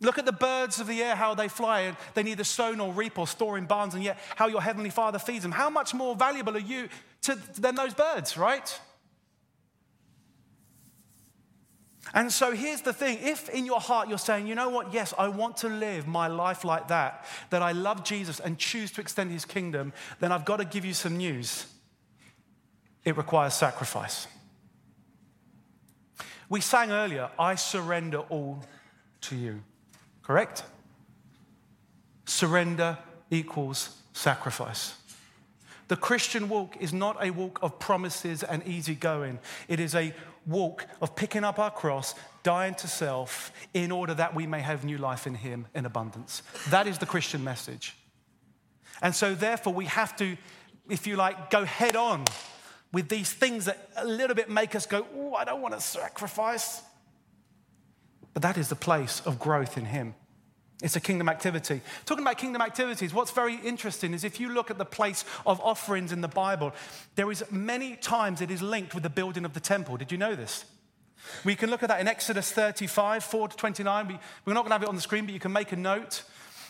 Look 0.00 0.18
at 0.18 0.24
the 0.24 0.32
birds 0.32 0.78
of 0.78 0.86
the 0.86 1.02
air, 1.02 1.16
how 1.16 1.34
they 1.34 1.48
fly, 1.48 1.80
and 1.80 1.96
they 2.14 2.22
neither 2.22 2.44
sow 2.44 2.72
nor 2.72 2.92
reap 2.92 3.18
or 3.18 3.26
store 3.26 3.58
in 3.58 3.66
barns, 3.66 3.94
and 3.94 4.04
yet 4.04 4.18
how 4.36 4.46
your 4.46 4.62
heavenly 4.62 4.90
Father 4.90 5.18
feeds 5.18 5.42
them. 5.42 5.52
How 5.52 5.68
much 5.68 5.94
more 5.94 6.14
valuable 6.14 6.56
are 6.56 6.60
you 6.60 6.88
to, 7.22 7.36
than 7.58 7.74
those 7.74 7.94
birds, 7.94 8.36
right? 8.36 8.80
And 12.14 12.32
so 12.32 12.52
here's 12.52 12.80
the 12.80 12.92
thing 12.92 13.18
if 13.20 13.48
in 13.48 13.66
your 13.66 13.80
heart 13.80 14.08
you're 14.08 14.18
saying, 14.18 14.46
you 14.46 14.54
know 14.54 14.68
what, 14.68 14.92
yes, 14.92 15.12
I 15.18 15.28
want 15.28 15.58
to 15.58 15.68
live 15.68 16.06
my 16.06 16.26
life 16.26 16.64
like 16.64 16.88
that, 16.88 17.24
that 17.50 17.62
I 17.62 17.72
love 17.72 18.04
Jesus 18.04 18.40
and 18.40 18.58
choose 18.58 18.90
to 18.92 19.00
extend 19.00 19.30
his 19.30 19.44
kingdom, 19.44 19.92
then 20.20 20.32
I've 20.32 20.44
got 20.44 20.58
to 20.58 20.64
give 20.64 20.84
you 20.84 20.94
some 20.94 21.16
news. 21.16 21.66
It 23.04 23.16
requires 23.16 23.54
sacrifice. 23.54 24.26
We 26.48 26.60
sang 26.60 26.90
earlier, 26.90 27.30
I 27.38 27.56
surrender 27.56 28.18
all 28.18 28.64
to 29.22 29.36
you, 29.36 29.62
correct? 30.22 30.64
Surrender 32.24 32.98
equals 33.30 33.96
sacrifice. 34.12 34.94
The 35.88 35.96
Christian 35.96 36.50
walk 36.50 36.76
is 36.80 36.92
not 36.92 37.22
a 37.24 37.30
walk 37.30 37.58
of 37.62 37.78
promises 37.78 38.42
and 38.42 38.66
easy 38.66 38.94
going. 38.94 39.38
It 39.68 39.80
is 39.80 39.94
a 39.94 40.12
walk 40.48 40.86
of 41.00 41.14
picking 41.14 41.44
up 41.44 41.58
our 41.58 41.70
cross, 41.70 42.14
dying 42.42 42.74
to 42.76 42.88
self, 42.88 43.52
in 43.74 43.92
order 43.92 44.14
that 44.14 44.34
we 44.34 44.46
may 44.46 44.60
have 44.60 44.84
new 44.84 44.98
life 44.98 45.26
in 45.26 45.34
Him 45.34 45.66
in 45.74 45.86
abundance. 45.86 46.42
That 46.70 46.86
is 46.86 46.98
the 46.98 47.06
Christian 47.06 47.44
message. 47.44 47.94
And 49.02 49.14
so, 49.14 49.34
therefore, 49.34 49.74
we 49.74 49.84
have 49.84 50.16
to, 50.16 50.36
if 50.88 51.06
you 51.06 51.16
like, 51.16 51.50
go 51.50 51.64
head 51.64 51.94
on 51.94 52.24
with 52.92 53.08
these 53.08 53.32
things 53.32 53.66
that 53.66 53.90
a 53.96 54.06
little 54.06 54.34
bit 54.34 54.50
make 54.50 54.74
us 54.74 54.86
go, 54.86 55.06
Oh, 55.14 55.34
I 55.34 55.44
don't 55.44 55.60
want 55.60 55.74
to 55.74 55.80
sacrifice. 55.80 56.82
But 58.32 58.42
that 58.42 58.56
is 58.56 58.68
the 58.68 58.76
place 58.76 59.20
of 59.24 59.38
growth 59.38 59.76
in 59.76 59.84
Him. 59.84 60.14
It's 60.80 60.94
a 60.94 61.00
kingdom 61.00 61.28
activity. 61.28 61.80
Talking 62.06 62.22
about 62.22 62.38
kingdom 62.38 62.62
activities, 62.62 63.12
what's 63.12 63.32
very 63.32 63.56
interesting 63.56 64.14
is 64.14 64.22
if 64.22 64.38
you 64.38 64.50
look 64.50 64.70
at 64.70 64.78
the 64.78 64.84
place 64.84 65.24
of 65.44 65.60
offerings 65.60 66.12
in 66.12 66.20
the 66.20 66.28
Bible, 66.28 66.72
there 67.16 67.30
is 67.32 67.44
many 67.50 67.96
times 67.96 68.40
it 68.40 68.50
is 68.50 68.62
linked 68.62 68.94
with 68.94 69.02
the 69.02 69.10
building 69.10 69.44
of 69.44 69.54
the 69.54 69.60
temple. 69.60 69.96
Did 69.96 70.12
you 70.12 70.18
know 70.18 70.36
this? 70.36 70.64
We 71.44 71.56
can 71.56 71.68
look 71.68 71.82
at 71.82 71.88
that 71.88 72.00
in 72.00 72.06
Exodus 72.06 72.52
35, 72.52 73.24
4 73.24 73.48
to 73.48 73.56
29. 73.56 74.06
We, 74.06 74.18
we're 74.44 74.54
not 74.54 74.62
going 74.62 74.70
to 74.70 74.74
have 74.74 74.82
it 74.84 74.88
on 74.88 74.94
the 74.94 75.00
screen, 75.00 75.24
but 75.24 75.34
you 75.34 75.40
can 75.40 75.52
make 75.52 75.72
a 75.72 75.76
note. 75.76 76.22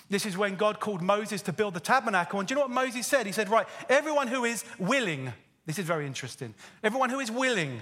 This 0.08 0.24
is 0.24 0.38
when 0.38 0.56
God 0.56 0.80
called 0.80 1.02
Moses 1.02 1.42
to 1.42 1.52
build 1.52 1.74
the 1.74 1.80
tabernacle. 1.80 2.38
And 2.38 2.48
do 2.48 2.52
you 2.52 2.56
know 2.56 2.62
what 2.62 2.70
Moses 2.70 3.06
said? 3.06 3.26
He 3.26 3.32
said, 3.32 3.50
Right, 3.50 3.66
everyone 3.90 4.28
who 4.28 4.46
is 4.46 4.64
willing, 4.78 5.34
this 5.66 5.78
is 5.78 5.84
very 5.84 6.06
interesting, 6.06 6.54
everyone 6.82 7.10
who 7.10 7.20
is 7.20 7.30
willing, 7.30 7.80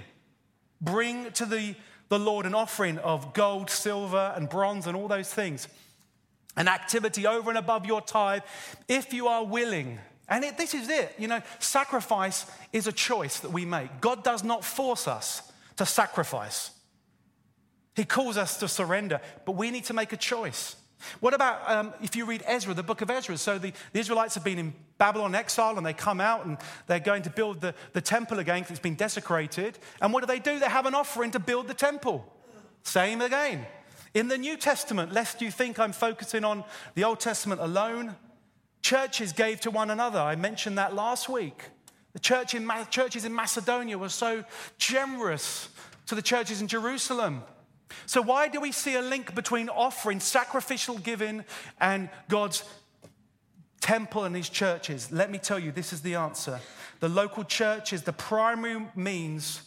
bring 0.81 1.31
to 1.31 1.45
the, 1.45 1.73
the 2.09 2.19
Lord 2.19 2.45
an 2.45 2.53
offering 2.53 2.97
of 2.97 3.33
gold, 3.33 3.69
silver, 3.69 4.33
and 4.35 4.49
bronze, 4.49 4.87
and 4.87 4.97
all 4.97 5.07
those 5.07 5.33
things 5.33 5.69
an 6.57 6.67
activity 6.67 7.25
over 7.25 7.49
and 7.49 7.57
above 7.57 7.85
your 7.85 8.01
tithe 8.01 8.41
if 8.87 9.13
you 9.13 9.27
are 9.27 9.45
willing. 9.45 9.99
And 10.27 10.43
it, 10.43 10.57
this 10.57 10.73
is 10.73 10.89
it. 10.89 11.15
You 11.17 11.29
know, 11.29 11.41
sacrifice 11.59 12.45
is 12.73 12.87
a 12.87 12.91
choice 12.91 13.39
that 13.39 13.51
we 13.51 13.63
make. 13.63 14.01
God 14.01 14.23
does 14.23 14.43
not 14.43 14.65
force 14.65 15.07
us 15.07 15.49
to 15.77 15.85
sacrifice, 15.85 16.71
He 17.95 18.03
calls 18.03 18.35
us 18.35 18.57
to 18.57 18.67
surrender, 18.67 19.21
but 19.45 19.53
we 19.53 19.71
need 19.71 19.85
to 19.85 19.93
make 19.93 20.11
a 20.11 20.17
choice. 20.17 20.75
What 21.19 21.35
about 21.35 21.69
um, 21.69 21.93
if 22.01 22.15
you 22.15 22.25
read 22.25 22.43
Ezra, 22.47 22.73
the 22.73 22.81
book 22.81 23.01
of 23.01 23.11
Ezra? 23.11 23.37
So 23.37 23.59
the, 23.59 23.71
the, 23.93 23.99
Israelites 23.99 24.33
have 24.33 24.43
been 24.43 24.57
in 24.57 24.73
Babylon 24.97 25.35
exile 25.35 25.77
and 25.77 25.85
they 25.85 25.93
come 25.93 26.19
out 26.19 26.47
and 26.47 26.57
they're 26.87 26.99
going 26.99 27.21
to 27.21 27.29
build 27.29 27.61
the, 27.61 27.75
the 27.93 28.01
temple 28.01 28.39
again 28.39 28.61
because 28.61 28.71
it's 28.71 28.79
been 28.79 28.95
desecrated. 28.95 29.77
And 30.01 30.11
what 30.11 30.21
do 30.21 30.25
they 30.25 30.39
do? 30.39 30.57
They 30.57 30.65
have 30.65 30.87
an 30.87 30.95
offering 30.95 31.29
to 31.31 31.39
build 31.39 31.67
the 31.67 31.75
temple. 31.75 32.25
Same 32.81 33.21
again. 33.21 33.67
In 34.13 34.27
the 34.27 34.37
New 34.37 34.57
Testament, 34.57 35.11
lest 35.11 35.41
you 35.41 35.51
think 35.51 35.79
I'm 35.79 35.91
focusing 35.91 36.43
on 36.43 36.63
the 36.95 37.03
Old 37.03 37.19
Testament 37.19 37.61
alone, 37.61 38.15
churches 38.81 39.31
gave 39.31 39.59
to 39.61 39.71
one 39.71 39.89
another. 39.89 40.19
I 40.19 40.35
mentioned 40.35 40.77
that 40.77 40.95
last 40.95 41.29
week. 41.29 41.63
The 42.13 42.19
church 42.19 42.55
in, 42.55 42.69
churches 42.89 43.25
in 43.25 43.35
Macedonia 43.35 43.97
were 43.97 44.09
so 44.09 44.43
generous 44.77 45.69
to 46.07 46.15
the 46.15 46.21
churches 46.21 46.61
in 46.61 46.67
Jerusalem. 46.67 47.43
So, 48.05 48.21
why 48.21 48.47
do 48.47 48.59
we 48.59 48.71
see 48.71 48.95
a 48.95 49.01
link 49.01 49.35
between 49.35 49.69
offering, 49.69 50.19
sacrificial 50.19 50.97
giving, 50.97 51.45
and 51.79 52.09
God's 52.27 52.63
temple 53.81 54.23
and 54.23 54.35
his 54.35 54.49
churches? 54.49 55.11
Let 55.11 55.29
me 55.29 55.37
tell 55.37 55.59
you, 55.59 55.71
this 55.71 55.93
is 55.93 56.01
the 56.01 56.15
answer. 56.15 56.59
The 56.99 57.09
local 57.09 57.43
church 57.43 57.93
is 57.93 58.03
the 58.03 58.13
primary 58.13 58.87
means 58.95 59.61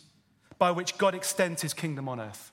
by 0.58 0.70
which 0.70 0.98
God 0.98 1.14
extends 1.14 1.62
his 1.62 1.72
kingdom 1.72 2.08
on 2.08 2.20
earth. 2.20 2.49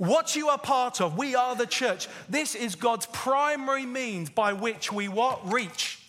What 0.00 0.34
you 0.34 0.48
are 0.48 0.56
part 0.56 1.02
of, 1.02 1.18
we 1.18 1.34
are 1.34 1.54
the 1.54 1.66
church. 1.66 2.08
This 2.26 2.54
is 2.54 2.74
God's 2.74 3.04
primary 3.04 3.84
means 3.84 4.30
by 4.30 4.54
which 4.54 4.90
we 4.90 5.08
what? 5.08 5.52
Reach 5.52 6.02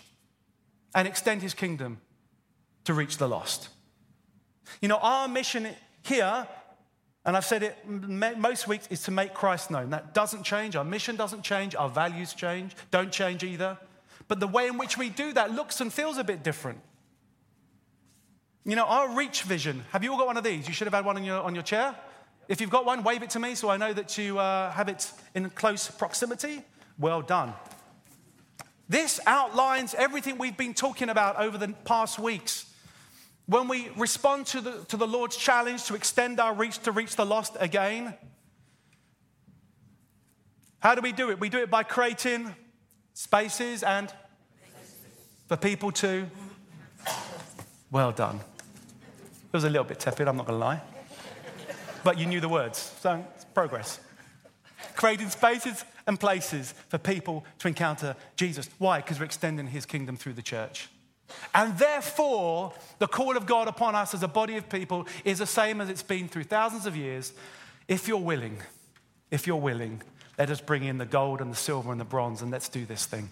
and 0.95 1.09
extend 1.09 1.41
his 1.41 1.53
kingdom 1.53 1.99
to 2.85 2.93
reach 2.93 3.17
the 3.17 3.27
lost. 3.27 3.67
You 4.81 4.87
know, 4.87 4.95
our 4.95 5.27
mission 5.27 5.67
here, 6.03 6.47
and 7.25 7.35
I've 7.35 7.43
said 7.43 7.63
it 7.63 7.85
most 7.85 8.65
weeks, 8.65 8.87
is 8.89 9.03
to 9.03 9.11
make 9.11 9.33
Christ 9.33 9.69
known. 9.69 9.89
That 9.89 10.13
doesn't 10.13 10.43
change. 10.43 10.77
Our 10.77 10.85
mission 10.85 11.17
doesn't 11.17 11.43
change. 11.43 11.75
Our 11.75 11.89
values 11.89 12.33
change, 12.33 12.77
don't 12.91 13.11
change 13.11 13.43
either. 13.43 13.77
But 14.29 14.39
the 14.39 14.47
way 14.47 14.67
in 14.67 14.77
which 14.77 14.97
we 14.97 15.09
do 15.09 15.33
that 15.33 15.51
looks 15.51 15.81
and 15.81 15.91
feels 15.91 16.17
a 16.17 16.23
bit 16.23 16.43
different. 16.43 16.79
You 18.63 18.77
know, 18.77 18.85
our 18.85 19.17
reach 19.17 19.43
vision, 19.43 19.83
have 19.91 20.01
you 20.01 20.13
all 20.13 20.17
got 20.17 20.27
one 20.27 20.37
of 20.37 20.45
these? 20.45 20.65
You 20.65 20.73
should 20.73 20.87
have 20.87 20.93
had 20.93 21.03
one 21.03 21.17
on 21.17 21.25
your, 21.25 21.41
on 21.41 21.55
your 21.55 21.63
chair. 21.65 21.93
If 22.51 22.59
you've 22.59 22.69
got 22.69 22.85
one, 22.85 23.01
wave 23.03 23.23
it 23.23 23.29
to 23.29 23.39
me 23.39 23.55
so 23.55 23.69
I 23.69 23.77
know 23.77 23.93
that 23.93 24.17
you 24.17 24.37
uh, 24.37 24.71
have 24.71 24.89
it 24.89 25.09
in 25.33 25.49
close 25.51 25.89
proximity. 25.89 26.61
Well 26.99 27.21
done. 27.21 27.53
This 28.89 29.21
outlines 29.25 29.93
everything 29.93 30.37
we've 30.37 30.57
been 30.57 30.73
talking 30.73 31.07
about 31.07 31.37
over 31.37 31.57
the 31.57 31.69
past 31.85 32.19
weeks. 32.19 32.65
When 33.45 33.69
we 33.69 33.87
respond 33.95 34.47
to 34.47 34.59
the, 34.59 34.83
to 34.89 34.97
the 34.97 35.07
Lord's 35.07 35.37
challenge 35.37 35.85
to 35.85 35.95
extend 35.95 36.41
our 36.41 36.53
reach 36.53 36.79
to 36.79 36.91
reach 36.91 37.15
the 37.15 37.25
lost 37.25 37.55
again, 37.57 38.15
how 40.79 40.93
do 40.93 40.99
we 40.99 41.13
do 41.13 41.31
it? 41.31 41.39
We 41.39 41.47
do 41.47 41.59
it 41.59 41.71
by 41.71 41.83
creating 41.83 42.53
spaces 43.13 43.81
and 43.81 44.13
for 45.47 45.55
people 45.55 45.93
to. 45.93 46.29
Well 47.91 48.11
done. 48.11 48.41
It 48.41 49.53
was 49.53 49.63
a 49.63 49.69
little 49.69 49.85
bit 49.85 50.01
tepid, 50.01 50.27
I'm 50.27 50.35
not 50.35 50.47
going 50.47 50.59
to 50.59 50.65
lie 50.65 50.81
but 52.03 52.17
you 52.17 52.25
knew 52.25 52.39
the 52.39 52.49
words. 52.49 52.93
So 53.01 53.25
it's 53.35 53.45
progress. 53.45 53.99
Creating 54.95 55.29
spaces 55.29 55.85
and 56.07 56.19
places 56.19 56.73
for 56.89 56.97
people 56.97 57.45
to 57.59 57.67
encounter 57.67 58.15
Jesus. 58.35 58.69
Why? 58.77 58.97
Because 58.97 59.19
we're 59.19 59.25
extending 59.25 59.67
his 59.67 59.85
kingdom 59.85 60.17
through 60.17 60.33
the 60.33 60.41
church. 60.41 60.89
And 61.53 61.77
therefore, 61.77 62.73
the 62.99 63.07
call 63.07 63.37
of 63.37 63.45
God 63.45 63.67
upon 63.67 63.95
us 63.95 64.13
as 64.13 64.23
a 64.23 64.27
body 64.27 64.57
of 64.57 64.67
people 64.69 65.07
is 65.23 65.39
the 65.39 65.45
same 65.45 65.79
as 65.79 65.89
it's 65.89 66.03
been 66.03 66.27
through 66.27 66.43
thousands 66.43 66.85
of 66.85 66.95
years. 66.95 67.33
If 67.87 68.07
you're 68.07 68.17
willing, 68.17 68.57
if 69.29 69.47
you're 69.47 69.55
willing, 69.55 70.01
let 70.37 70.49
us 70.49 70.59
bring 70.61 70.83
in 70.83 70.97
the 70.97 71.05
gold 71.05 71.41
and 71.41 71.51
the 71.51 71.55
silver 71.55 71.91
and 71.91 72.01
the 72.01 72.05
bronze 72.05 72.41
and 72.41 72.51
let's 72.51 72.69
do 72.69 72.85
this 72.85 73.05
thing. 73.05 73.29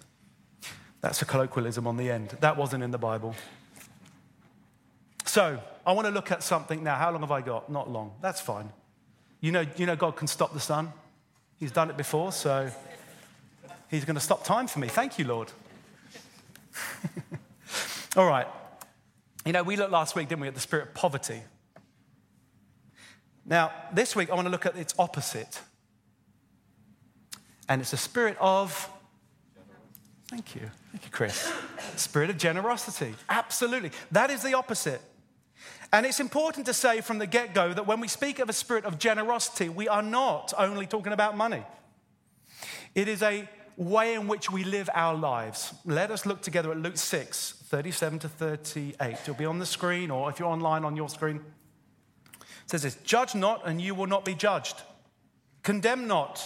That's 1.01 1.21
a 1.21 1.25
colloquialism 1.25 1.88
on 1.88 1.97
the 1.97 2.11
end. 2.11 2.38
That 2.41 2.57
wasn't 2.57 2.83
in 2.83 2.91
the 2.91 2.97
Bible. 2.97 3.35
So, 5.25 5.59
I 5.89 5.91
want 5.91 6.05
to 6.05 6.13
look 6.13 6.31
at 6.31 6.43
something 6.43 6.84
now. 6.84 6.98
How 6.98 7.10
long 7.12 7.22
have 7.22 7.31
I 7.31 7.41
got? 7.41 7.72
Not 7.72 7.89
long. 7.89 8.13
That's 8.22 8.39
fine. 8.39 8.69
You 9.41 9.51
know, 9.51 9.65
you 9.75 9.88
know 9.88 9.96
God 9.96 10.15
can 10.15 10.27
stop 10.27 10.53
the 10.53 10.60
sun. 10.60 10.93
He's 11.58 11.72
done 11.72 11.89
it 11.89 11.98
before, 11.98 12.31
so 12.31 12.69
He's 13.89 14.05
going 14.05 14.13
to 14.13 14.22
stop 14.22 14.43
time 14.43 14.67
for 14.67 14.77
me. 14.77 14.88
Thank 14.88 15.17
you, 15.17 15.25
Lord. 15.25 15.51
All 18.15 18.27
right. 18.27 18.46
You 19.48 19.51
know, 19.51 19.63
we 19.63 19.77
looked 19.77 19.91
last 19.91 20.15
week, 20.15 20.27
didn't 20.29 20.41
we, 20.41 20.48
at 20.48 20.53
the 20.53 20.60
spirit 20.60 20.89
of 20.89 20.93
poverty. 20.93 21.41
Now, 23.43 23.72
this 23.91 24.15
week 24.15 24.29
I 24.29 24.36
want 24.36 24.46
to 24.46 24.51
look 24.51 24.67
at 24.67 24.77
its 24.77 24.93
opposite. 25.00 25.60
And 27.67 27.81
it's 27.81 27.93
a 27.93 27.98
spirit 27.98 28.38
of. 28.39 28.88
Thank 30.27 30.53
you. 30.53 30.69
Thank 30.91 31.05
you, 31.05 31.12
Chris. 31.12 31.51
Spirit 31.96 32.29
of 32.29 32.38
generosity. 32.38 33.15
Absolutely. 33.27 33.89
That 34.12 34.29
is 34.29 34.43
the 34.43 34.53
opposite. 34.53 35.01
And 35.91 36.05
it's 36.05 36.19
important 36.19 36.65
to 36.67 36.74
say 36.74 37.01
from 37.01 37.17
the 37.17 37.25
get 37.25 37.53
go 37.53 37.74
that 37.74 37.88
when 37.88 38.00
we 38.00 38.08
speak 38.08 38.39
of 38.39 38.50
a 38.50 38.53
spirit 38.53 38.86
of 38.86 39.00
generosity, 39.00 39.69
we 39.69 39.88
are 39.88 40.03
not 40.03 40.53
only 40.58 40.86
talking 40.86 41.13
about 41.13 41.36
money. 41.36 41.63
It 42.93 43.08
is 43.08 43.24
a 43.24 43.48
way 43.75 44.13
in 44.13 44.27
which 44.27 44.51
we 44.51 44.63
live 44.63 44.89
our 44.93 45.15
lives. 45.15 45.74
Let 45.86 46.12
us 46.12 46.25
look 46.25 46.41
together 46.41 46.72
at 46.72 46.77
Luke 46.77 46.98
6, 46.98 47.63
37 47.67 48.19
to 48.19 48.29
38. 48.29 49.13
It'll 49.13 49.34
be 49.34 49.46
on 49.46 49.58
the 49.58 49.65
screen, 49.65 50.12
or 50.12 50.29
if 50.29 50.38
you're 50.38 50.50
online 50.50 50.84
on 50.84 50.96
your 50.96 51.10
screen. 51.10 51.38
It 52.39 52.69
says 52.69 52.84
this 52.84 52.96
Judge 53.03 53.34
not, 53.34 53.65
and 53.65 53.81
you 53.81 53.96
will 53.96 54.08
not 54.08 54.25
be 54.25 54.36
judged. 54.36 54.75
Condemn 55.63 56.08
not, 56.08 56.43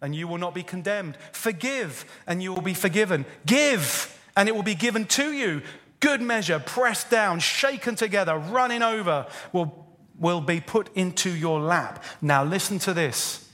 and 0.00 0.14
you 0.14 0.28
will 0.28 0.38
not 0.38 0.54
be 0.54 0.62
condemned. 0.62 1.16
Forgive, 1.32 2.04
and 2.26 2.42
you 2.42 2.52
will 2.52 2.62
be 2.62 2.74
forgiven. 2.74 3.24
Give, 3.46 4.20
and 4.36 4.48
it 4.48 4.54
will 4.54 4.62
be 4.62 4.74
given 4.74 5.06
to 5.06 5.32
you. 5.32 5.62
Good 6.04 6.20
measure, 6.20 6.58
pressed 6.58 7.08
down, 7.08 7.40
shaken 7.40 7.94
together, 7.94 8.36
running 8.36 8.82
over, 8.82 9.26
will, 9.54 9.88
will 10.18 10.42
be 10.42 10.60
put 10.60 10.94
into 10.94 11.30
your 11.30 11.58
lap. 11.58 12.04
Now, 12.20 12.44
listen 12.44 12.78
to 12.80 12.92
this. 12.92 13.48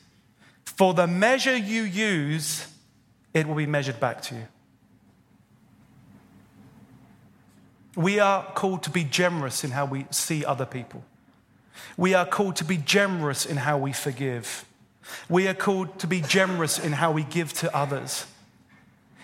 For 0.65 0.93
the 0.93 1.07
measure 1.07 1.57
you 1.57 1.83
use, 1.83 2.67
it 3.33 3.47
will 3.47 3.55
be 3.55 3.67
measured 3.67 4.01
back 4.01 4.21
to 4.23 4.35
you. 4.35 4.49
We 7.95 8.19
are 8.19 8.45
called 8.53 8.83
to 8.83 8.91
be 8.91 9.05
generous 9.05 9.63
in 9.63 9.71
how 9.71 9.87
we 9.87 10.07
see 10.11 10.45
other 10.45 10.67
people. 10.67 11.05
We 11.97 12.15
are 12.15 12.27
called 12.27 12.57
to 12.57 12.65
be 12.65 12.79
generous 12.79 13.47
in 13.47 13.59
how 13.59 13.79
we 13.79 13.93
forgive. 13.93 14.65
We 15.29 15.47
are 15.47 15.55
called 15.55 16.01
to 16.01 16.09
be 16.09 16.21
generous 16.21 16.81
in 16.81 16.95
how 16.95 17.13
we 17.13 17.23
give 17.23 17.53
to 17.53 17.73
others. 17.73 18.27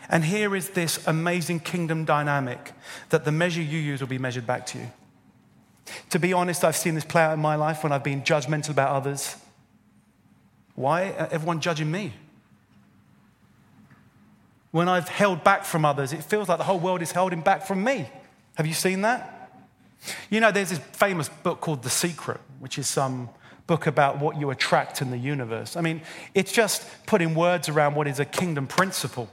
And 0.09 0.25
here 0.25 0.55
is 0.55 0.71
this 0.71 1.05
amazing 1.07 1.61
kingdom 1.61 2.05
dynamic 2.05 2.73
that 3.11 3.25
the 3.25 3.33
measure 3.33 3.63
you 3.63 3.79
use 3.79 4.01
will 4.01 4.09
be 4.09 4.19
measured 4.19 4.47
back 4.47 4.67
to 4.67 4.79
you. 4.79 4.91
To 6.11 6.19
be 6.19 6.33
honest, 6.33 6.65
I've 6.65 6.77
seen 6.77 6.95
this 6.95 7.05
play 7.05 7.23
out 7.23 7.35
in 7.35 7.41
my 7.41 7.57
life 7.57 7.83
when 7.83 7.93
I've 7.93 8.05
been 8.05 8.23
judgmental 8.23 8.71
about 8.71 8.91
others. 8.91 9.37
Why? 10.75 11.05
Everyone 11.05 11.61
judging 11.61 11.91
me. 11.91 12.13
When 14.71 14.89
I've 14.89 15.09
held 15.09 15.43
back 15.43 15.65
from 15.65 15.85
others, 15.85 16.13
it 16.13 16.23
feels 16.23 16.49
like 16.49 16.59
the 16.59 16.65
whole 16.65 16.79
world 16.79 17.03
is 17.03 17.13
holding 17.13 17.41
back 17.41 17.67
from 17.67 17.83
me. 17.83 18.09
Have 18.57 18.67
you 18.67 18.75
seen 18.75 19.03
that? 19.03 19.51
You 20.29 20.41
know, 20.41 20.51
there's 20.51 20.71
this 20.71 20.79
famous 20.79 21.29
book 21.29 21.61
called 21.61 21.83
The 21.83 21.91
Secret, 21.91 22.41
which 22.59 22.79
is 22.79 22.87
some 22.87 23.31
book 23.67 23.87
about 23.87 24.19
what 24.19 24.39
you 24.39 24.51
attract 24.51 25.01
in 25.03 25.11
the 25.11 25.19
universe. 25.19 25.77
I 25.77 25.81
mean, 25.81 26.03
it's 26.35 26.53
just 26.53 26.87
putting 27.07 27.35
words 27.35 27.69
around 27.69 27.95
what 27.95 28.07
is 28.07 28.21
a 28.21 28.25
kingdom 28.25 28.67
principle. 28.67 29.29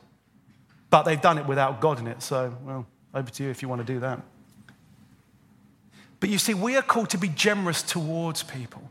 But 0.94 1.06
they've 1.06 1.20
done 1.20 1.40
it 1.40 1.48
without 1.48 1.82
God 1.82 1.98
in 1.98 2.06
it. 2.06 2.22
So, 2.22 2.56
well, 2.64 2.86
over 3.16 3.28
to 3.28 3.44
you 3.44 3.50
if 3.50 3.64
you 3.64 3.68
want 3.68 3.82
to 3.84 3.94
do 3.94 4.00
that. 4.02 4.22
But 6.20 6.30
you 6.30 6.38
see, 6.38 6.54
we 6.54 6.76
are 6.76 6.84
called 6.84 7.10
to 7.10 7.18
be 7.18 7.30
generous 7.30 7.82
towards 7.82 8.44
people, 8.44 8.84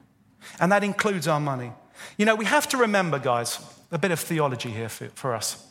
and 0.58 0.72
that 0.72 0.82
includes 0.82 1.28
our 1.28 1.38
money. 1.38 1.70
You 2.18 2.26
know, 2.26 2.34
we 2.34 2.44
have 2.46 2.68
to 2.70 2.76
remember, 2.76 3.20
guys, 3.20 3.60
a 3.92 3.98
bit 3.98 4.10
of 4.10 4.18
theology 4.18 4.70
here 4.70 4.88
for, 4.88 5.10
for 5.14 5.32
us. 5.32 5.64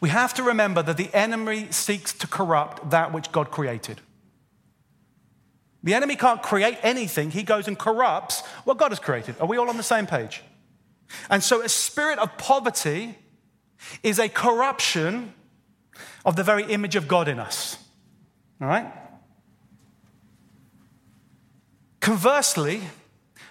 We 0.00 0.08
have 0.08 0.34
to 0.34 0.42
remember 0.42 0.82
that 0.82 0.96
the 0.96 1.14
enemy 1.14 1.68
seeks 1.70 2.12
to 2.14 2.26
corrupt 2.26 2.90
that 2.90 3.12
which 3.12 3.30
God 3.30 3.52
created. 3.52 4.00
The 5.84 5.94
enemy 5.94 6.16
can't 6.16 6.42
create 6.42 6.78
anything, 6.82 7.30
he 7.30 7.44
goes 7.44 7.68
and 7.68 7.78
corrupts 7.78 8.40
what 8.64 8.76
God 8.76 8.90
has 8.90 8.98
created. 8.98 9.36
Are 9.38 9.46
we 9.46 9.56
all 9.56 9.68
on 9.68 9.76
the 9.76 9.84
same 9.84 10.08
page? 10.08 10.42
And 11.30 11.44
so, 11.44 11.62
a 11.62 11.68
spirit 11.68 12.18
of 12.18 12.36
poverty 12.38 13.18
is 14.02 14.18
a 14.18 14.28
corruption 14.28 15.32
of 16.24 16.36
the 16.36 16.42
very 16.42 16.64
image 16.64 16.96
of 16.96 17.08
God 17.08 17.28
in 17.28 17.38
us. 17.38 17.78
All 18.60 18.68
right? 18.68 18.92
Conversely, 22.00 22.82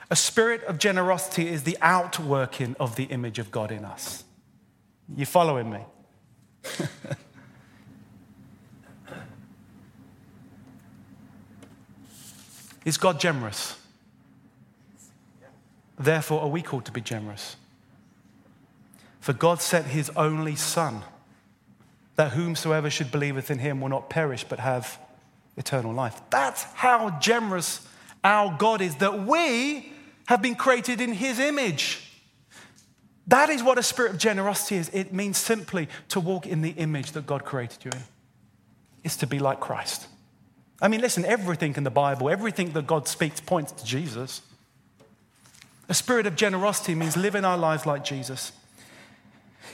a 0.10 0.16
spirit 0.16 0.64
of 0.64 0.78
generosity 0.78 1.48
is 1.48 1.64
the 1.64 1.78
outworking 1.82 2.76
of 2.80 2.96
the 2.96 3.04
image 3.06 3.40
of 3.40 3.52
God 3.52 3.72
in 3.72 3.84
us. 3.84 4.24
You 5.16 5.26
following 5.26 5.70
me? 5.70 5.80
is 12.86 12.98
God 12.98 13.20
generous? 13.20 13.78
Therefore, 16.00 16.42
are 16.42 16.50
we 16.50 16.62
called 16.62 16.86
to 16.86 16.92
be 16.92 17.02
generous? 17.02 17.56
For 19.28 19.34
God 19.34 19.62
sent 19.62 19.88
his 19.88 20.10
only 20.12 20.56
Son, 20.56 21.04
that 22.16 22.32
whomsoever 22.32 22.90
should 22.90 23.12
believeth 23.12 23.52
in 23.52 23.60
him 23.60 23.82
will 23.82 23.90
not 23.90 24.10
perish 24.10 24.46
but 24.46 24.58
have 24.58 24.98
eternal 25.58 25.92
life. 25.92 26.22
That's 26.30 26.64
how 26.64 27.10
generous 27.20 27.86
our 28.24 28.56
God 28.58 28.80
is, 28.80 28.96
that 28.96 29.26
we 29.26 29.92
have 30.28 30.42
been 30.42 30.56
created 30.56 31.02
in 31.02 31.12
his 31.12 31.40
image. 31.40 32.10
That 33.28 33.50
is 33.50 33.62
what 33.62 33.78
a 33.78 33.84
spirit 33.84 34.14
of 34.14 34.18
generosity 34.18 34.78
is. 34.78 34.90
It 34.94 35.12
means 35.12 35.38
simply 35.38 35.90
to 36.08 36.22
walk 36.22 36.48
in 36.48 36.62
the 36.62 36.72
image 36.78 37.12
that 37.12 37.28
God 37.28 37.44
created 37.44 37.84
you 37.84 37.92
in. 37.94 38.04
It's 39.04 39.18
to 39.18 39.28
be 39.28 39.40
like 39.40 39.60
Christ. 39.60 40.08
I 40.82 40.88
mean, 40.88 41.02
listen, 41.02 41.26
everything 41.26 41.74
in 41.76 41.84
the 41.84 41.92
Bible, 41.92 42.30
everything 42.30 42.72
that 42.72 42.88
God 42.88 43.10
speaks 43.10 43.42
points 43.42 43.74
to 43.74 43.84
Jesus. 43.84 44.42
A 45.90 45.94
spirit 45.94 46.28
of 46.28 46.38
generosity 46.38 46.96
means 46.96 47.18
living 47.18 47.44
our 47.44 47.58
lives 47.58 47.86
like 47.86 48.06
Jesus. 48.06 48.54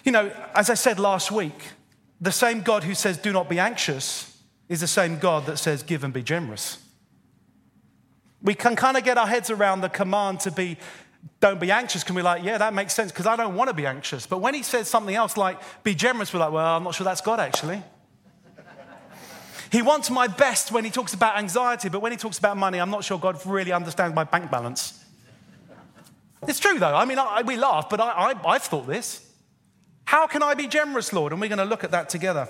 You 0.03 0.11
know, 0.11 0.31
as 0.55 0.69
I 0.69 0.73
said 0.73 0.99
last 0.99 1.31
week, 1.31 1.71
the 2.19 2.31
same 2.31 2.61
God 2.61 2.83
who 2.83 2.95
says, 2.95 3.17
do 3.17 3.31
not 3.31 3.49
be 3.49 3.59
anxious, 3.59 4.41
is 4.69 4.81
the 4.81 4.87
same 4.87 5.19
God 5.19 5.45
that 5.45 5.57
says, 5.57 5.83
give 5.83 6.03
and 6.03 6.13
be 6.13 6.23
generous. 6.23 6.77
We 8.41 8.55
can 8.55 8.75
kind 8.75 8.97
of 8.97 9.03
get 9.03 9.17
our 9.17 9.27
heads 9.27 9.49
around 9.49 9.81
the 9.81 9.89
command 9.89 10.39
to 10.41 10.51
be, 10.51 10.77
don't 11.39 11.59
be 11.59 11.71
anxious, 11.71 12.03
can 12.03 12.15
be 12.15 12.21
like, 12.21 12.43
yeah, 12.43 12.57
that 12.57 12.73
makes 12.73 12.93
sense 12.93 13.11
because 13.11 13.27
I 13.27 13.35
don't 13.35 13.55
want 13.55 13.69
to 13.69 13.73
be 13.73 13.85
anxious. 13.85 14.25
But 14.25 14.39
when 14.39 14.53
he 14.53 14.63
says 14.63 14.87
something 14.87 15.15
else 15.15 15.37
like, 15.37 15.59
be 15.83 15.95
generous, 15.95 16.33
we're 16.33 16.39
like, 16.39 16.51
well, 16.51 16.77
I'm 16.77 16.83
not 16.83 16.95
sure 16.95 17.05
that's 17.05 17.21
God 17.21 17.39
actually. 17.39 17.81
he 19.71 19.81
wants 19.81 20.09
my 20.09 20.27
best 20.27 20.71
when 20.71 20.85
he 20.85 20.91
talks 20.91 21.13
about 21.13 21.37
anxiety, 21.37 21.89
but 21.89 22.01
when 22.01 22.11
he 22.11 22.17
talks 22.17 22.37
about 22.37 22.57
money, 22.57 22.79
I'm 22.79 22.89
not 22.89 23.03
sure 23.03 23.19
God 23.19 23.45
really 23.45 23.71
understands 23.71 24.15
my 24.15 24.23
bank 24.23 24.49
balance. 24.49 25.03
It's 26.47 26.59
true 26.59 26.79
though. 26.79 26.95
I 26.95 27.05
mean, 27.05 27.19
I, 27.19 27.41
we 27.41 27.57
laugh, 27.57 27.89
but 27.89 27.99
I, 27.99 28.09
I, 28.09 28.49
I've 28.49 28.63
thought 28.63 28.87
this. 28.87 29.32
How 30.05 30.27
can 30.27 30.43
I 30.43 30.53
be 30.53 30.67
generous, 30.67 31.13
Lord? 31.13 31.31
And 31.31 31.41
we're 31.41 31.49
going 31.49 31.59
to 31.59 31.65
look 31.65 31.83
at 31.83 31.91
that 31.91 32.09
together. 32.09 32.47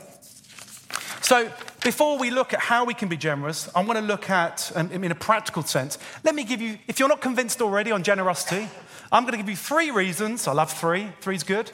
So, 1.21 1.51
before 1.83 2.17
we 2.17 2.29
look 2.31 2.53
at 2.53 2.59
how 2.59 2.85
we 2.85 2.93
can 2.93 3.07
be 3.09 3.17
generous, 3.17 3.69
I 3.75 3.83
want 3.83 3.97
to 3.99 4.05
look 4.05 4.29
at, 4.29 4.71
in 4.75 5.11
a 5.11 5.15
practical 5.15 5.63
sense, 5.63 5.97
let 6.23 6.35
me 6.35 6.43
give 6.43 6.61
you, 6.61 6.77
if 6.87 6.99
you're 6.99 7.09
not 7.09 7.21
convinced 7.21 7.61
already 7.61 7.91
on 7.91 8.03
generosity, 8.03 8.69
I'm 9.11 9.23
going 9.23 9.33
to 9.33 9.37
give 9.37 9.49
you 9.49 9.55
three 9.55 9.91
reasons. 9.91 10.47
I 10.47 10.53
love 10.53 10.71
three, 10.71 11.09
three's 11.21 11.43
good. 11.43 11.71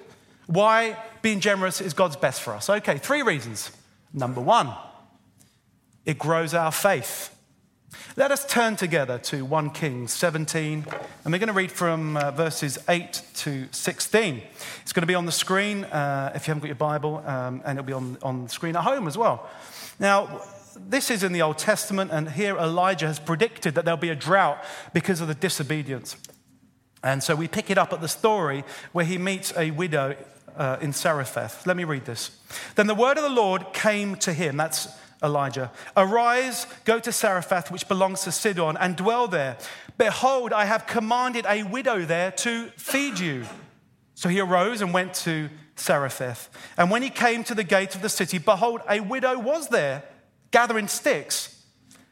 Why 0.47 0.97
being 1.21 1.39
generous 1.39 1.79
is 1.81 1.93
God's 1.93 2.15
best 2.15 2.41
for 2.41 2.53
us. 2.53 2.69
Okay, 2.69 2.97
three 2.97 3.21
reasons. 3.21 3.71
Number 4.13 4.41
one, 4.41 4.73
it 6.05 6.17
grows 6.17 6.53
our 6.53 6.71
faith. 6.71 7.35
Let 8.15 8.31
us 8.31 8.45
turn 8.45 8.75
together 8.75 9.17
to 9.17 9.43
1 9.43 9.71
Kings 9.71 10.13
17, 10.13 10.85
and 11.23 11.33
we're 11.33 11.39
going 11.39 11.47
to 11.47 11.53
read 11.53 11.71
from 11.71 12.17
uh, 12.17 12.31
verses 12.31 12.77
8 12.87 13.21
to 13.35 13.67
16. 13.71 14.41
It's 14.81 14.93
going 14.93 15.01
to 15.01 15.07
be 15.07 15.15
on 15.15 15.25
the 15.25 15.31
screen 15.31 15.85
uh, 15.85 16.31
if 16.35 16.47
you 16.47 16.51
haven't 16.51 16.61
got 16.61 16.67
your 16.67 16.75
Bible, 16.75 17.23
um, 17.25 17.61
and 17.65 17.79
it'll 17.79 17.87
be 17.87 17.93
on, 17.93 18.17
on 18.21 18.43
the 18.43 18.49
screen 18.49 18.75
at 18.75 18.83
home 18.83 19.07
as 19.07 19.17
well. 19.17 19.49
Now, 19.99 20.41
this 20.75 21.09
is 21.09 21.23
in 21.23 21.33
the 21.33 21.41
Old 21.41 21.57
Testament, 21.57 22.11
and 22.11 22.29
here 22.29 22.57
Elijah 22.57 23.07
has 23.07 23.19
predicted 23.19 23.75
that 23.75 23.85
there'll 23.85 23.97
be 23.97 24.09
a 24.09 24.15
drought 24.15 24.63
because 24.93 25.21
of 25.21 25.27
the 25.27 25.35
disobedience. 25.35 26.15
And 27.03 27.23
so 27.23 27.35
we 27.35 27.47
pick 27.47 27.69
it 27.69 27.77
up 27.77 27.93
at 27.93 28.01
the 28.01 28.07
story 28.07 28.63
where 28.91 29.05
he 29.05 29.17
meets 29.17 29.55
a 29.57 29.71
widow 29.71 30.15
uh, 30.57 30.77
in 30.81 30.91
Zarephath. 30.91 31.65
Let 31.65 31.77
me 31.77 31.85
read 31.85 32.05
this. 32.05 32.37
Then 32.75 32.87
the 32.87 32.95
word 32.95 33.17
of 33.17 33.23
the 33.23 33.29
Lord 33.29 33.73
came 33.73 34.15
to 34.17 34.33
him. 34.33 34.57
That's 34.57 34.89
Elijah, 35.21 35.71
Arise, 35.97 36.65
go 36.85 36.99
to 36.99 37.11
Zarephath, 37.11 37.71
which 37.71 37.87
belongs 37.87 38.21
to 38.21 38.31
Sidon, 38.31 38.77
and 38.77 38.95
dwell 38.95 39.27
there. 39.27 39.57
Behold, 39.97 40.53
I 40.53 40.65
have 40.65 40.87
commanded 40.87 41.45
a 41.47 41.63
widow 41.63 42.05
there 42.05 42.31
to 42.31 42.67
feed 42.77 43.19
you. 43.19 43.45
So 44.15 44.29
he 44.29 44.39
arose 44.39 44.81
and 44.81 44.93
went 44.93 45.13
to 45.15 45.49
Zarephath. 45.77 46.49
And 46.77 46.89
when 46.89 47.01
he 47.01 47.09
came 47.09 47.43
to 47.45 47.55
the 47.55 47.63
gate 47.63 47.95
of 47.95 48.01
the 48.01 48.09
city, 48.09 48.37
behold, 48.37 48.81
a 48.89 48.99
widow 48.99 49.37
was 49.39 49.69
there, 49.69 50.03
gathering 50.51 50.87
sticks. 50.87 51.63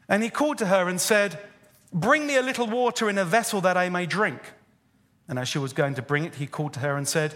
And 0.08 0.22
he 0.22 0.30
called 0.30 0.58
to 0.58 0.66
her 0.66 0.88
and 0.88 1.00
said, 1.00 1.38
Bring 1.92 2.26
me 2.26 2.36
a 2.36 2.42
little 2.42 2.66
water 2.66 3.08
in 3.08 3.16
a 3.16 3.24
vessel 3.24 3.60
that 3.62 3.76
I 3.76 3.88
may 3.88 4.06
drink. 4.06 4.40
And 5.28 5.38
as 5.38 5.48
she 5.48 5.58
was 5.58 5.72
going 5.72 5.94
to 5.94 6.02
bring 6.02 6.24
it, 6.24 6.36
he 6.36 6.46
called 6.46 6.74
to 6.74 6.80
her 6.80 6.96
and 6.96 7.08
said, 7.08 7.34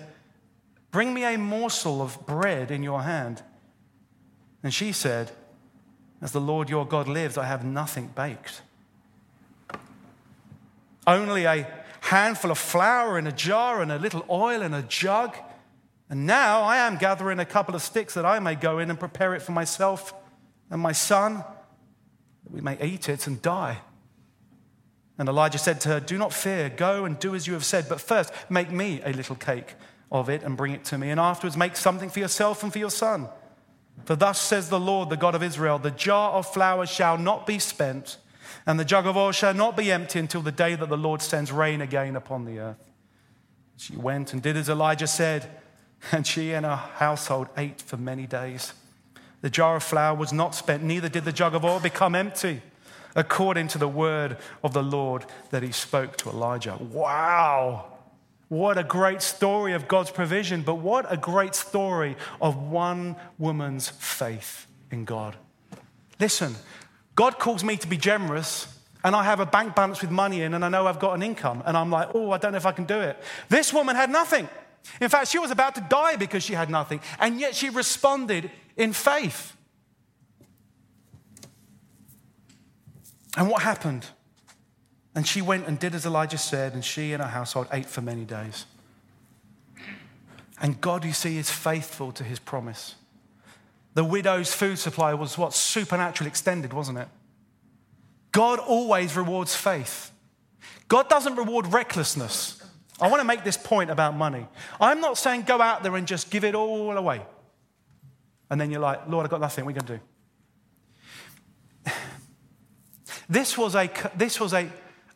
Bring 0.91 1.15
me 1.15 1.25
a 1.25 1.39
morsel 1.39 2.03
of 2.03 2.27
bread 2.27 2.71
in 2.71 2.83
your 2.83 3.03
hand. 3.03 3.43
And 4.63 4.73
she 4.73 4.93
said, 4.93 5.33
As 6.23 6.31
the 6.31 6.41
Lord 6.41 6.71
your 6.71 6.87
God 6.87 7.09
lives, 7.09 7.37
I 7.37 7.45
have 7.45 7.65
nothing 7.65 8.07
baked. 8.15 8.63
Only 11.05 11.45
a 11.45 11.67
handful 12.01 12.53
of 12.53 12.59
flour 12.59 13.19
in 13.19 13.27
a 13.27 13.33
jar 13.33 13.83
and 13.83 13.91
a 13.91 13.99
little 13.99 14.25
oil 14.31 14.63
in 14.63 14.73
a 14.73 14.83
jug. 14.83 15.37
And 16.09 16.25
now 16.25 16.63
I 16.63 16.77
am 16.77 16.97
gathering 16.97 17.41
a 17.41 17.45
couple 17.45 17.75
of 17.75 17.83
sticks 17.83 18.15
that 18.15 18.25
I 18.25 18.39
may 18.39 18.55
go 18.55 18.79
in 18.79 18.89
and 18.89 19.01
prepare 19.01 19.35
it 19.35 19.43
for 19.43 19.51
myself 19.51 20.15
and 20.71 20.81
my 20.81 20.93
son, 20.93 21.39
that 22.45 22.53
we 22.53 22.61
may 22.61 22.81
eat 22.81 23.09
it 23.09 23.27
and 23.27 23.43
die. 23.43 23.79
And 25.19 25.29
Elijah 25.29 25.59
said 25.59 25.81
to 25.83 25.89
her, 25.91 26.01
Do 26.01 26.17
not 26.19 26.33
fear, 26.33 26.71
go 26.71 27.05
and 27.05 27.19
do 27.19 27.35
as 27.35 27.47
you 27.47 27.53
have 27.53 27.65
said, 27.65 27.89
but 27.89 28.01
first 28.01 28.33
make 28.49 28.71
me 28.71 29.03
a 29.05 29.13
little 29.13 29.37
cake 29.37 29.75
of 30.11 30.31
it 30.31 30.43
and 30.43 30.57
bring 30.57 30.73
it 30.73 30.85
to 30.85 30.99
me, 30.99 31.11
and 31.11 31.19
afterwards 31.19 31.57
make 31.57 31.77
something 31.77 32.11
for 32.11 32.21
yourself 32.21 32.63
and 32.63 32.73
for 32.73 32.79
your 32.79 32.91
son. 32.91 33.29
For 34.05 34.17
thus 34.17 34.41
says 34.41 34.69
the 34.69 34.81
Lord, 34.81 35.11
the 35.11 35.17
God 35.17 35.35
of 35.35 35.43
Israel 35.43 35.79
the 35.79 35.91
jar 35.91 36.33
of 36.33 36.47
flour 36.47 36.87
shall 36.87 37.19
not 37.19 37.47
be 37.47 37.59
spent, 37.59 38.19
and 38.67 38.79
the 38.79 38.85
jug 38.85 39.07
of 39.07 39.17
oil 39.17 39.33
shall 39.33 39.55
not 39.55 39.77
be 39.77 39.93
empty 39.93 40.19
until 40.19 40.43
the 40.43 40.53
day 40.53 40.75
that 40.75 40.89
the 40.89 40.97
Lord 40.97 41.23
sends 41.23 41.53
rain 41.53 41.81
again 41.81 42.17
upon 42.17 42.45
the 42.45 42.59
earth. 42.59 42.91
She 43.77 43.97
went 43.97 44.33
and 44.33 44.43
did 44.43 44.57
as 44.57 44.69
Elijah 44.69 45.07
said, 45.07 45.49
and 46.11 46.27
she 46.27 46.53
and 46.53 46.67
her 46.67 46.77
household 46.77 47.49
ate 47.57 47.81
for 47.81 47.97
many 47.97 48.27
days. 48.27 48.75
The 49.41 49.51
jar 49.51 49.77
of 49.77 49.83
flour 49.83 50.15
was 50.15 50.33
not 50.33 50.55
spent, 50.55 50.83
neither 50.83 51.09
did 51.09 51.25
the 51.25 51.33
jug 51.33 51.55
of 51.55 51.65
oil 51.65 51.81
become 51.81 52.15
empty, 52.15 52.63
according 53.15 53.69
to 53.69 53.79
the 53.79 53.89
word 53.89 54.37
of 54.63 54.73
the 54.73 54.83
Lord 54.83 55.27
that 55.51 55.63
he 55.63 55.73
spoke 55.73 56.17
to 56.19 56.31
Elijah. 56.31 56.77
Wow! 56.77 57.92
What 58.53 58.77
a 58.77 58.85
great 58.85 59.23
story 59.23 59.73
of 59.73 59.89
God's 59.89 60.11
provision, 60.11 60.61
but 60.61 60.75
what 60.75 61.11
a 61.11 61.17
great 61.17 61.55
story 61.55 62.17
of 62.39 62.55
one 62.71 63.17
woman's 63.39 63.89
faith 63.89 64.67
in 64.91 65.07
God. 65.07 65.37
Listen, 66.21 66.57
God 67.15 67.39
calls 67.39 67.65
me 67.65 67.79
to 67.79 67.87
be 67.87 67.97
generous, 67.97 68.69
and 69.03 69.17
I 69.17 69.25
have 69.25 69.41
a 69.41 69.47
bank 69.47 69.75
balance 69.75 70.03
with 70.03 70.11
money 70.11 70.43
in, 70.43 70.53
and 70.53 70.67
I 70.67 70.69
know 70.69 70.87
I've 70.87 70.99
got 70.99 71.15
an 71.15 71.23
income, 71.23 71.63
and 71.65 71.79
I'm 71.79 71.89
like, 71.89 72.11
oh, 72.15 72.31
I 72.31 72.37
don't 72.37 72.53
know 72.53 72.59
if 72.59 72.67
I 72.67 72.73
can 72.73 72.85
do 72.85 73.01
it. 73.01 73.17
This 73.49 73.73
woman 73.73 73.97
had 73.97 74.11
nothing. 74.11 74.47
In 75.01 75.09
fact, 75.09 75.29
she 75.29 75.39
was 75.39 75.51
about 75.51 75.75
to 75.77 75.87
die 75.89 76.17
because 76.17 76.43
she 76.43 76.53
had 76.53 76.69
nothing, 76.69 77.01
and 77.19 77.41
yet 77.41 77.55
she 77.55 77.71
responded 77.71 78.51
in 78.77 78.93
faith. 78.93 79.57
And 83.35 83.49
what 83.49 83.63
happened? 83.63 84.05
And 85.15 85.27
she 85.27 85.43
went 85.43 85.67
and 85.67 85.79
did 85.79 85.95
as 85.95 86.07
Elijah 86.07 86.39
said, 86.39 86.73
and 86.73 86.85
she 86.85 87.13
and 87.13 87.23
her 87.23 87.29
household 87.29 87.69
ate 87.73 87.87
for 87.87 88.01
many 88.01 88.25
days. 88.25 88.67
And 90.61 90.81
God, 90.81 91.05
you 91.05 91.13
see, 91.13 91.37
is 91.37 91.51
faithful 91.51 92.13
to 92.13 92.25
his 92.25 92.39
promise. 92.39 92.95
The 93.95 94.05
widow's 94.05 94.55
food 94.55 94.79
supply 94.79 95.13
was 95.13 95.37
what? 95.37 95.53
supernaturally 95.53 96.29
extended, 96.29 96.73
wasn't 96.73 96.99
it? 96.99 97.09
God 98.31 98.59
always 98.59 99.17
rewards 99.17 99.55
faith. 99.55 100.11
God 100.89 101.09
doesn't 101.09 101.37
reward 101.37 101.67
recklessness. 101.67 102.63
I 103.01 103.09
want 103.09 103.21
to 103.21 103.25
make 103.25 103.45
this 103.45 103.57
point 103.57 103.91
about 103.91 104.17
money. 104.17 104.47
I'm 104.81 105.01
not 105.01 105.19
saying 105.19 105.43
go 105.43 105.61
out 105.61 105.83
there 105.83 105.97
and 105.97 106.07
just 106.07 106.31
give 106.31 106.45
it 106.45 106.55
all 106.55 106.97
away. 106.97 107.23
And 108.49 108.61
then 108.61 108.71
you're 108.71 108.81
like, 108.81 109.09
Lord, 109.09 109.25
I've 109.25 109.31
got 109.31 109.41
nothing. 109.41 109.65
What 109.65 109.75
are 109.75 109.75
you 109.75 109.81
going 109.81 110.01
to 111.85 111.91
do? 111.91 111.93
This 113.29 113.57
was 113.57 113.75
a, 113.75 113.89
this 114.15 114.39
was 114.39 114.53
a 114.53 114.69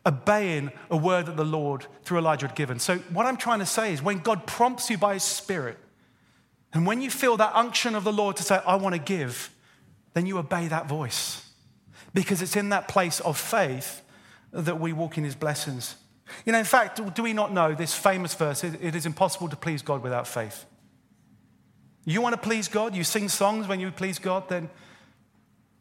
obeying 0.07 0.71
a 0.89 0.97
word 0.97 1.25
that 1.25 1.35
the 1.35 1.45
Lord 1.45 1.85
through 2.03 2.17
Elijah 2.17 2.47
had 2.47 2.55
given. 2.55 2.79
So, 2.79 2.97
what 3.11 3.25
I'm 3.25 3.37
trying 3.37 3.59
to 3.59 3.65
say 3.65 3.93
is 3.93 4.01
when 4.01 4.19
God 4.19 4.47
prompts 4.47 4.89
you 4.89 4.97
by 4.97 5.15
his 5.15 5.23
Spirit, 5.23 5.77
and 6.73 6.87
when 6.87 7.01
you 7.01 7.11
feel 7.11 7.37
that 7.37 7.53
unction 7.53 7.93
of 7.93 8.03
the 8.03 8.13
Lord 8.13 8.37
to 8.37 8.43
say, 8.43 8.59
I 8.65 8.75
want 8.75 8.95
to 8.95 8.99
give, 8.99 9.51
then 10.13 10.25
you 10.25 10.37
obey 10.37 10.67
that 10.67 10.87
voice. 10.87 11.49
Because 12.13 12.41
it's 12.41 12.55
in 12.55 12.69
that 12.69 12.87
place 12.87 13.19
of 13.19 13.37
faith 13.37 14.01
that 14.51 14.79
we 14.79 14.93
walk 14.93 15.17
in 15.17 15.23
his 15.23 15.35
blessings. 15.35 15.95
You 16.45 16.51
know, 16.51 16.59
in 16.59 16.65
fact, 16.65 16.99
do 17.13 17.23
we 17.23 17.33
not 17.33 17.53
know 17.53 17.73
this 17.73 17.93
famous 17.93 18.33
verse? 18.33 18.63
It 18.63 18.95
is 18.95 19.05
impossible 19.05 19.49
to 19.49 19.55
please 19.55 19.81
God 19.81 20.03
without 20.03 20.27
faith. 20.27 20.65
You 22.05 22.21
want 22.21 22.33
to 22.33 22.41
please 22.41 22.67
God, 22.67 22.95
you 22.95 23.03
sing 23.03 23.27
songs 23.27 23.67
when 23.67 23.79
you 23.79 23.91
please 23.91 24.17
God, 24.17 24.47
then 24.49 24.69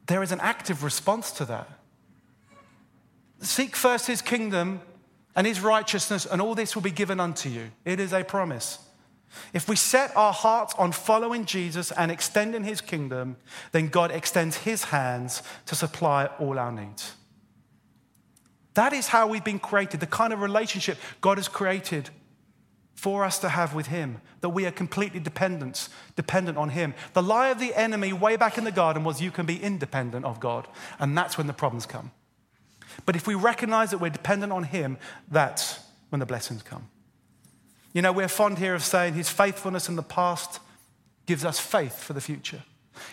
there 0.06 0.22
is 0.22 0.32
an 0.32 0.40
active 0.40 0.82
response 0.82 1.30
to 1.32 1.44
that. 1.46 1.68
Seek 3.40 3.76
first 3.76 4.06
his 4.06 4.22
kingdom 4.22 4.80
and 5.34 5.46
his 5.46 5.60
righteousness, 5.60 6.26
and 6.26 6.40
all 6.40 6.54
this 6.54 6.74
will 6.74 6.82
be 6.82 6.90
given 6.90 7.20
unto 7.20 7.48
you. 7.48 7.70
It 7.84 8.00
is 8.00 8.12
a 8.12 8.24
promise. 8.24 8.78
If 9.52 9.68
we 9.68 9.76
set 9.76 10.16
our 10.16 10.32
hearts 10.32 10.74
on 10.78 10.92
following 10.92 11.44
Jesus 11.44 11.92
and 11.92 12.10
extending 12.10 12.64
his 12.64 12.80
kingdom, 12.80 13.36
then 13.72 13.88
God 13.88 14.10
extends 14.10 14.58
his 14.58 14.84
hands 14.84 15.42
to 15.66 15.74
supply 15.74 16.26
all 16.38 16.58
our 16.58 16.72
needs. 16.72 17.12
That 18.74 18.92
is 18.92 19.08
how 19.08 19.26
we've 19.26 19.44
been 19.44 19.58
created, 19.58 20.00
the 20.00 20.06
kind 20.06 20.32
of 20.32 20.40
relationship 20.40 20.98
God 21.20 21.38
has 21.38 21.48
created 21.48 22.10
for 22.94 23.24
us 23.24 23.38
to 23.40 23.50
have 23.50 23.74
with 23.74 23.88
him, 23.88 24.22
that 24.40 24.48
we 24.50 24.64
are 24.64 24.70
completely 24.70 25.20
dependent, 25.20 25.88
dependent 26.14 26.56
on 26.56 26.70
him. 26.70 26.94
The 27.12 27.22
lie 27.22 27.48
of 27.48 27.58
the 27.58 27.74
enemy 27.74 28.14
way 28.14 28.36
back 28.36 28.56
in 28.56 28.64
the 28.64 28.72
garden 28.72 29.04
was 29.04 29.20
you 29.20 29.30
can 29.30 29.44
be 29.44 29.62
independent 29.62 30.24
of 30.24 30.40
God, 30.40 30.66
and 30.98 31.16
that's 31.16 31.36
when 31.36 31.46
the 31.46 31.52
problems 31.52 31.84
come. 31.84 32.10
But 33.04 33.16
if 33.16 33.26
we 33.26 33.34
recognize 33.34 33.90
that 33.90 33.98
we're 33.98 34.10
dependent 34.10 34.52
on 34.52 34.64
Him, 34.64 34.98
that's 35.30 35.80
when 36.10 36.20
the 36.20 36.26
blessings 36.26 36.62
come. 36.62 36.88
You 37.92 38.02
know, 38.02 38.12
we're 38.12 38.28
fond 38.28 38.58
here 38.58 38.74
of 38.74 38.82
saying 38.82 39.14
His 39.14 39.28
faithfulness 39.28 39.88
in 39.88 39.96
the 39.96 40.02
past 40.02 40.60
gives 41.26 41.44
us 41.44 41.58
faith 41.58 42.02
for 42.02 42.12
the 42.12 42.20
future. 42.20 42.62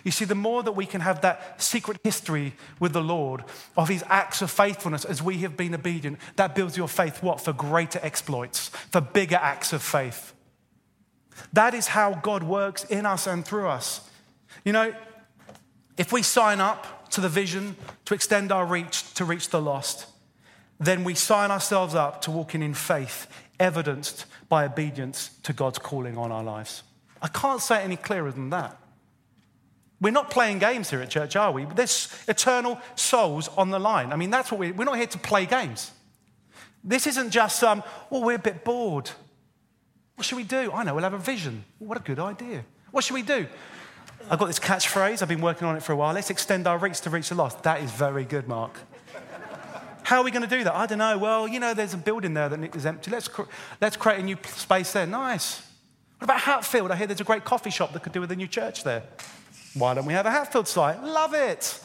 You 0.03 0.11
see, 0.11 0.25
the 0.25 0.35
more 0.35 0.63
that 0.63 0.73
we 0.73 0.85
can 0.85 1.01
have 1.01 1.21
that 1.21 1.61
secret 1.61 1.97
history 2.03 2.53
with 2.79 2.93
the 2.93 3.01
Lord 3.01 3.43
of 3.75 3.89
His 3.89 4.03
acts 4.07 4.41
of 4.41 4.49
faithfulness 4.49 5.05
as 5.05 5.21
we 5.21 5.39
have 5.39 5.57
been 5.57 5.75
obedient, 5.75 6.19
that 6.35 6.55
builds 6.55 6.77
your 6.77 6.87
faith 6.87 7.21
what? 7.21 7.41
For 7.41 7.53
greater 7.53 7.99
exploits, 8.01 8.69
for 8.91 9.01
bigger 9.01 9.35
acts 9.35 9.73
of 9.73 9.81
faith. 9.81 10.33
That 11.51 11.73
is 11.73 11.87
how 11.87 12.13
God 12.13 12.43
works 12.43 12.83
in 12.85 13.05
us 13.05 13.27
and 13.27 13.43
through 13.43 13.67
us. 13.67 14.07
You 14.63 14.71
know, 14.71 14.93
if 15.97 16.11
we 16.11 16.23
sign 16.23 16.59
up 16.59 17.02
to 17.13 17.21
the 17.21 17.29
vision, 17.29 17.75
to 18.05 18.13
extend 18.13 18.51
our 18.51 18.65
reach 18.65 19.13
to 19.15 19.25
reach 19.25 19.49
the 19.49 19.61
lost, 19.61 20.07
then 20.79 21.03
we 21.03 21.15
sign 21.15 21.51
ourselves 21.51 21.95
up 21.95 22.21
to 22.23 22.31
walking 22.31 22.61
in 22.61 22.73
faith, 22.73 23.27
evidenced 23.59 24.25
by 24.49 24.65
obedience 24.65 25.31
to 25.43 25.53
God's 25.53 25.79
calling 25.79 26.17
on 26.17 26.31
our 26.31 26.43
lives. 26.43 26.83
I 27.21 27.27
can't 27.27 27.61
say 27.61 27.79
it 27.79 27.85
any 27.85 27.95
clearer 27.95 28.31
than 28.31 28.49
that. 28.49 28.77
We're 30.01 30.11
not 30.11 30.29
playing 30.29 30.59
games 30.59 30.89
here 30.89 31.01
at 31.01 31.09
church, 31.09 31.37
are 31.37 31.51
we? 31.51 31.63
There's 31.63 32.13
eternal 32.27 32.77
souls 32.95 33.47
on 33.57 33.69
the 33.69 33.79
line. 33.79 34.11
I 34.11 34.17
mean, 34.17 34.29
that's 34.29 34.51
what 34.51 34.59
we're, 34.59 34.73
we're 34.73 34.83
not 34.83 34.97
here 34.97 35.07
to 35.07 35.17
play 35.17 35.45
games. 35.45 35.91
This 36.83 37.07
isn't 37.07 37.29
just 37.29 37.59
some, 37.59 37.79
um, 37.79 37.85
well, 38.09 38.23
we're 38.23 38.35
a 38.35 38.39
bit 38.39 38.65
bored. 38.65 39.09
What 40.15 40.25
should 40.25 40.35
we 40.35 40.43
do? 40.43 40.71
I 40.73 40.83
know, 40.83 40.93
we'll 40.95 41.05
have 41.05 41.13
a 41.13 41.17
vision. 41.17 41.63
What 41.79 41.97
a 41.97 42.01
good 42.01 42.19
idea. 42.19 42.65
What 42.91 43.05
should 43.05 43.13
we 43.13 43.21
do? 43.21 43.47
I've 44.29 44.39
got 44.39 44.47
this 44.47 44.59
catchphrase, 44.59 45.21
I've 45.21 45.27
been 45.27 45.41
working 45.41 45.67
on 45.67 45.75
it 45.75 45.83
for 45.83 45.91
a 45.91 45.95
while. 45.95 46.13
Let's 46.13 46.29
extend 46.29 46.65
our 46.67 46.77
reach 46.77 47.01
to 47.01 47.09
reach 47.09 47.29
the 47.29 47.35
lost. 47.35 47.63
That 47.63 47.81
is 47.81 47.91
very 47.91 48.25
good, 48.25 48.47
Mark. 48.47 48.79
How 50.03 50.19
are 50.19 50.23
we 50.23 50.31
going 50.31 50.47
to 50.47 50.55
do 50.57 50.63
that? 50.63 50.75
I 50.75 50.85
don't 50.85 50.97
know. 50.97 51.17
Well, 51.17 51.47
you 51.47 51.59
know, 51.59 51.73
there's 51.73 51.93
a 51.93 51.97
building 51.97 52.33
there 52.33 52.49
that 52.49 52.75
is 52.75 52.85
empty. 52.85 53.11
Let's, 53.11 53.27
cr- 53.27 53.43
let's 53.79 53.95
create 53.95 54.19
a 54.19 54.23
new 54.23 54.37
space 54.45 54.91
there. 54.93 55.05
Nice. 55.05 55.61
What 56.17 56.25
about 56.25 56.41
Hatfield? 56.41 56.91
I 56.91 56.95
hear 56.95 57.07
there's 57.07 57.21
a 57.21 57.25
great 57.25 57.45
coffee 57.45 57.69
shop 57.69 57.93
that 57.93 58.03
could 58.03 58.11
do 58.11 58.21
with 58.21 58.31
a 58.31 58.35
new 58.35 58.47
church 58.47 58.83
there. 58.83 59.03
Why 59.73 59.93
don't 59.93 60.05
we 60.05 60.13
have 60.13 60.25
a 60.25 60.31
Hatfield 60.31 60.67
site? 60.67 61.01
Love 61.03 61.33
it. 61.33 61.79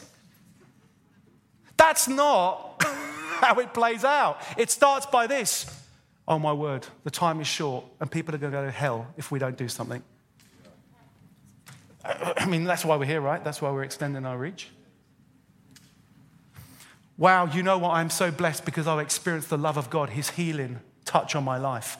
That's 1.77 2.07
not 2.07 2.75
how 2.83 3.59
it 3.59 3.73
plays 3.73 4.03
out. 4.03 4.41
It 4.57 4.69
starts 4.69 5.05
by 5.05 5.27
this 5.27 5.79
Oh, 6.29 6.37
my 6.37 6.53
word, 6.53 6.85
the 7.03 7.09
time 7.09 7.41
is 7.41 7.47
short, 7.47 7.83
and 7.99 8.09
people 8.09 8.35
are 8.35 8.37
going 8.37 8.51
to 8.51 8.59
go 8.59 8.63
to 8.63 8.69
hell 8.69 9.07
if 9.17 9.31
we 9.31 9.39
don't 9.39 9.57
do 9.57 9.67
something. 9.67 10.03
I 12.05 12.45
mean, 12.45 12.63
that's 12.63 12.85
why 12.85 12.95
we're 12.95 13.05
here, 13.05 13.21
right? 13.21 13.43
That's 13.43 13.61
why 13.61 13.71
we're 13.71 13.83
extending 13.83 14.25
our 14.25 14.37
reach. 14.37 14.69
Wow, 17.17 17.47
you 17.47 17.63
know 17.63 17.77
what? 17.77 17.91
I'm 17.91 18.09
so 18.09 18.31
blessed 18.31 18.63
because 18.63 18.87
I've 18.87 18.99
experienced 18.99 19.49
the 19.49 19.57
love 19.57 19.77
of 19.77 19.89
God, 19.89 20.09
His 20.09 20.29
healing 20.29 20.79
touch 21.03 21.35
on 21.35 21.43
my 21.43 21.57
life. 21.57 21.97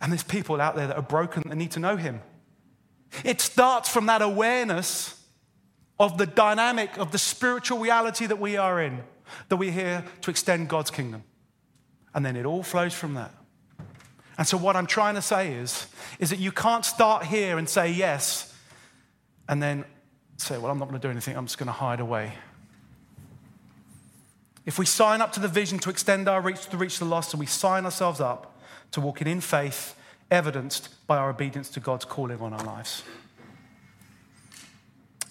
And 0.00 0.10
there's 0.10 0.22
people 0.22 0.60
out 0.60 0.76
there 0.76 0.86
that 0.86 0.96
are 0.96 1.02
broken 1.02 1.42
that 1.46 1.56
need 1.56 1.72
to 1.72 1.80
know 1.80 1.96
Him. 1.96 2.22
It 3.24 3.40
starts 3.40 3.90
from 3.90 4.06
that 4.06 4.22
awareness 4.22 5.20
of 6.00 6.16
the 6.16 6.26
dynamic 6.26 6.96
of 6.96 7.12
the 7.12 7.18
spiritual 7.18 7.78
reality 7.78 8.26
that 8.26 8.40
we 8.40 8.56
are 8.56 8.80
in, 8.80 9.02
that 9.50 9.56
we're 9.56 9.70
here 9.70 10.04
to 10.22 10.30
extend 10.30 10.68
God's 10.68 10.90
kingdom. 10.90 11.22
And 12.14 12.24
then 12.24 12.34
it 12.36 12.46
all 12.46 12.62
flows 12.62 12.94
from 12.94 13.14
that. 13.14 13.34
And 14.38 14.46
so, 14.46 14.56
what 14.56 14.74
I'm 14.74 14.86
trying 14.86 15.16
to 15.16 15.22
say 15.22 15.52
is, 15.52 15.86
is 16.18 16.30
that 16.30 16.38
you 16.38 16.50
can't 16.50 16.84
start 16.84 17.24
here 17.24 17.58
and 17.58 17.68
say 17.68 17.92
yes 17.92 18.51
and 19.48 19.62
then 19.62 19.84
say, 20.36 20.58
Well, 20.58 20.70
I'm 20.70 20.78
not 20.78 20.88
going 20.88 21.00
to 21.00 21.06
do 21.06 21.10
anything, 21.10 21.36
I'm 21.36 21.46
just 21.46 21.58
going 21.58 21.66
to 21.66 21.72
hide 21.72 22.00
away. 22.00 22.32
If 24.64 24.78
we 24.78 24.86
sign 24.86 25.20
up 25.20 25.32
to 25.32 25.40
the 25.40 25.48
vision 25.48 25.78
to 25.80 25.90
extend 25.90 26.28
our 26.28 26.40
reach 26.40 26.66
to 26.66 26.76
reach 26.76 26.98
the 26.98 27.04
lost 27.04 27.32
and 27.32 27.40
we 27.40 27.46
sign 27.46 27.84
ourselves 27.84 28.20
up 28.20 28.58
to 28.92 29.00
walking 29.00 29.26
in 29.26 29.40
faith, 29.40 29.96
evidenced 30.30 31.06
by 31.06 31.18
our 31.18 31.30
obedience 31.30 31.68
to 31.70 31.80
God's 31.80 32.04
calling 32.04 32.40
on 32.40 32.52
our 32.52 32.64
lives. 32.64 33.02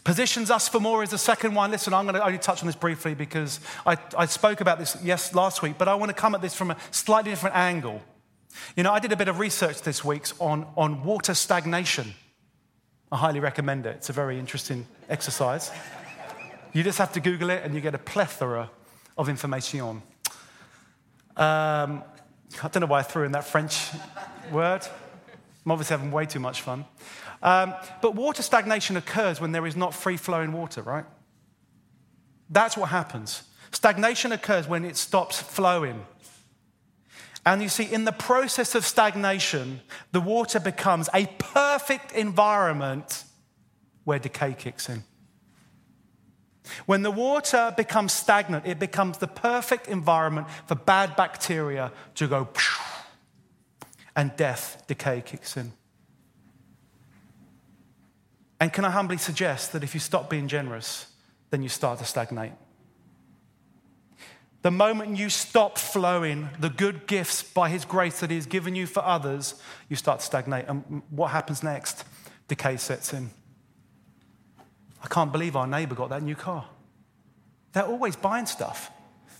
Positions 0.04 0.50
us 0.50 0.68
for 0.68 0.80
more 0.80 1.04
is 1.04 1.12
the 1.12 1.18
second 1.18 1.54
one. 1.54 1.72
Listen, 1.72 1.94
I'm 1.94 2.06
going 2.06 2.16
to 2.16 2.26
only 2.26 2.40
touch 2.40 2.62
on 2.62 2.68
this 2.68 2.76
briefly 2.76 3.14
because 3.14 3.60
I, 3.86 3.98
I 4.18 4.26
spoke 4.26 4.60
about 4.60 4.80
this 4.80 4.98
yes 5.04 5.34
last 5.36 5.62
week, 5.62 5.78
but 5.78 5.88
I 5.88 5.96
want 5.96 6.10
to 6.10 6.16
come 6.16 6.34
at 6.34 6.42
this 6.42 6.56
from 6.56 6.72
a 6.72 6.78
slightly 6.90 7.32
different 7.32 7.56
angle. 7.56 8.02
You 8.76 8.84
know, 8.84 8.92
I 8.92 9.00
did 9.00 9.12
a 9.12 9.16
bit 9.16 9.28
of 9.28 9.40
research 9.40 9.82
this 9.84 10.04
week 10.04 10.26
on, 10.40 10.68
on 10.76 11.04
water 11.04 11.34
stagnation. 11.34 12.14
I 13.12 13.18
highly 13.18 13.42
recommend 13.42 13.86
it. 13.86 13.98
It's 13.98 14.10
a 14.10 14.14
very 14.14 14.40
interesting 14.40 14.88
exercise. 15.10 15.70
You 16.72 16.82
just 16.82 16.98
have 16.98 17.12
to 17.14 17.20
Google 17.20 17.50
it 17.50 17.62
and 17.66 17.76
you 17.76 17.82
get 17.82 17.94
a 17.94 17.98
plethora 17.98 18.70
of 19.18 19.28
information. 19.28 20.02
Um, 21.36 22.04
I 22.64 22.68
don't 22.70 22.80
know 22.80 22.88
why 22.88 23.00
I 23.00 23.04
threw 23.04 23.26
in 23.26 23.34
that 23.34 23.44
French 23.44 23.90
word. 24.50 24.88
I'm 25.66 25.72
obviously 25.72 25.96
having 25.96 26.12
way 26.12 26.26
too 26.26 26.40
much 26.40 26.62
fun. 26.62 26.86
Um, 27.44 27.74
but 28.02 28.16
water 28.16 28.44
stagnation 28.44 28.96
occurs 28.96 29.42
when 29.42 29.52
there 29.52 29.68
is 29.68 29.76
not 29.76 29.94
free 29.94 30.16
flowing 30.16 30.54
water, 30.54 30.82
right? 30.82 31.06
That's 32.50 32.78
what 32.78 32.90
happens. 32.90 33.44
Stagnation 33.72 34.32
occurs 34.32 34.68
when 34.68 34.86
it 34.86 34.96
stops 34.96 35.42
flowing. 35.42 36.06
And 37.46 37.62
you 37.62 37.70
see, 37.70 37.92
in 37.92 38.06
the 38.06 38.12
process 38.12 38.76
of 38.76 38.86
stagnation, 38.86 39.82
the 40.12 40.22
water 40.22 40.60
becomes 40.60 41.10
a 41.14 41.26
perfect 41.38 42.12
environment 42.12 43.24
where 44.04 44.20
decay 44.20 44.54
kicks 44.54 44.90
in. 44.90 45.04
When 46.86 47.02
the 47.02 47.12
water 47.12 47.74
becomes 47.76 48.14
stagnant, 48.14 48.68
it 48.68 48.78
becomes 48.80 49.18
the 49.18 49.28
perfect 49.28 49.88
environment 49.88 50.48
for 50.68 50.76
bad 50.76 51.16
bacteria 51.16 51.92
to 52.16 52.28
go, 52.28 52.50
and 54.16 54.36
death, 54.36 54.84
decay 54.88 55.22
kicks 55.26 55.58
in. 55.58 55.74
And 58.60 58.72
can 58.72 58.86
I 58.86 58.92
humbly 58.92 59.18
suggest 59.18 59.74
that 59.74 59.84
if 59.84 59.96
you 59.96 60.00
stop 60.00 60.30
being 60.30 60.48
generous, 60.48 61.08
then 61.50 61.64
you 61.64 61.70
start 61.70 61.98
to 61.98 62.06
stagnate? 62.06 62.52
The 64.62 64.72
moment 64.72 65.18
you 65.18 65.30
stop 65.30 65.78
flowing 65.78 66.50
the 66.60 66.70
good 66.70 67.08
gifts 67.08 67.42
by 67.42 67.70
His 67.70 67.84
grace 67.84 68.20
that 68.20 68.30
He 68.30 68.36
has 68.36 68.46
given 68.46 68.76
you 68.76 68.86
for 68.86 69.04
others, 69.04 69.56
you 69.90 69.96
start 69.96 70.20
to 70.20 70.26
stagnate. 70.26 70.66
And 70.68 71.02
what 71.10 71.30
happens 71.32 71.64
next? 71.64 72.04
Decay 72.48 72.78
sets 72.78 73.14
in. 73.14 73.32
I 75.04 75.08
can't 75.08 75.32
believe 75.32 75.56
our 75.56 75.66
neighbor 75.66 75.96
got 75.96 76.10
that 76.10 76.22
new 76.22 76.36
car. 76.36 76.66
They're 77.74 77.86
always 77.86 78.16
buying 78.16 78.46
stuff. 78.46 78.92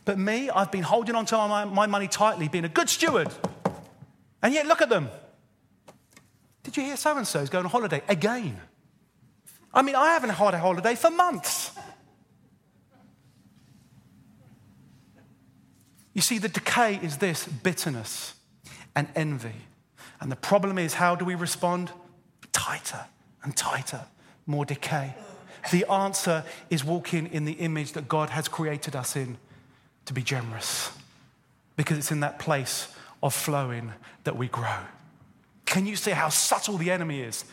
But 0.06 0.18
me, 0.18 0.50
I've 0.50 0.72
been 0.72 0.84
holding 0.84 1.14
on 1.14 1.26
to 1.28 1.38
my, 1.38 1.66
my 1.66 1.86
money 1.86 2.08
tightly, 2.08 2.48
being 2.48 2.66
a 2.66 2.70
good 2.70 2.90
steward. 2.90 3.30
And 4.42 4.54
yet, 4.54 4.66
look 4.66 4.82
at 4.82 4.90
them. 4.90 5.10
Did 6.64 6.78
you 6.78 6.84
hear 6.84 6.98
so 6.98 7.16
and 7.16 7.28
so 7.28 7.40
is 7.40 7.50
going 7.50 7.66
on 7.66 7.72
holiday 7.72 8.02
again? 8.08 8.60
I 9.74 9.84
mean, 9.84 9.96
I 9.96 10.14
haven't 10.14 10.32
had 10.32 10.54
a 10.56 10.60
holiday 10.60 10.96
for 10.96 11.12
months. 11.12 11.72
You 16.14 16.22
see, 16.22 16.38
the 16.38 16.50
decay 16.50 17.00
is 17.02 17.18
this 17.18 17.46
bitterness 17.46 18.34
and 18.96 19.08
envy. 19.16 19.56
And 20.20 20.32
the 20.32 20.36
problem 20.36 20.78
is, 20.78 20.96
how 20.96 21.16
do 21.16 21.26
we 21.26 21.36
respond? 21.36 21.92
Tighter 22.52 23.06
and 23.44 23.56
tighter, 23.56 24.02
more 24.46 24.66
decay. 24.66 25.16
The 25.72 25.90
answer 25.90 26.44
is 26.70 26.84
walking 26.84 27.28
in 27.28 27.46
the 27.46 27.54
image 27.54 27.94
that 27.94 28.08
God 28.08 28.30
has 28.30 28.48
created 28.48 28.96
us 28.96 29.16
in 29.16 29.38
to 30.06 30.14
be 30.14 30.22
generous, 30.22 30.92
because 31.76 31.98
it's 31.98 32.12
in 32.12 32.22
that 32.22 32.40
place 32.40 32.94
of 33.22 33.34
flowing 33.34 33.94
that 34.24 34.36
we 34.36 34.48
grow. 34.48 34.78
Can 35.66 35.86
you 35.86 35.96
see 35.96 36.12
how 36.12 36.30
subtle 36.30 36.78
the 36.78 36.92
enemy 36.92 37.22
is? 37.22 37.46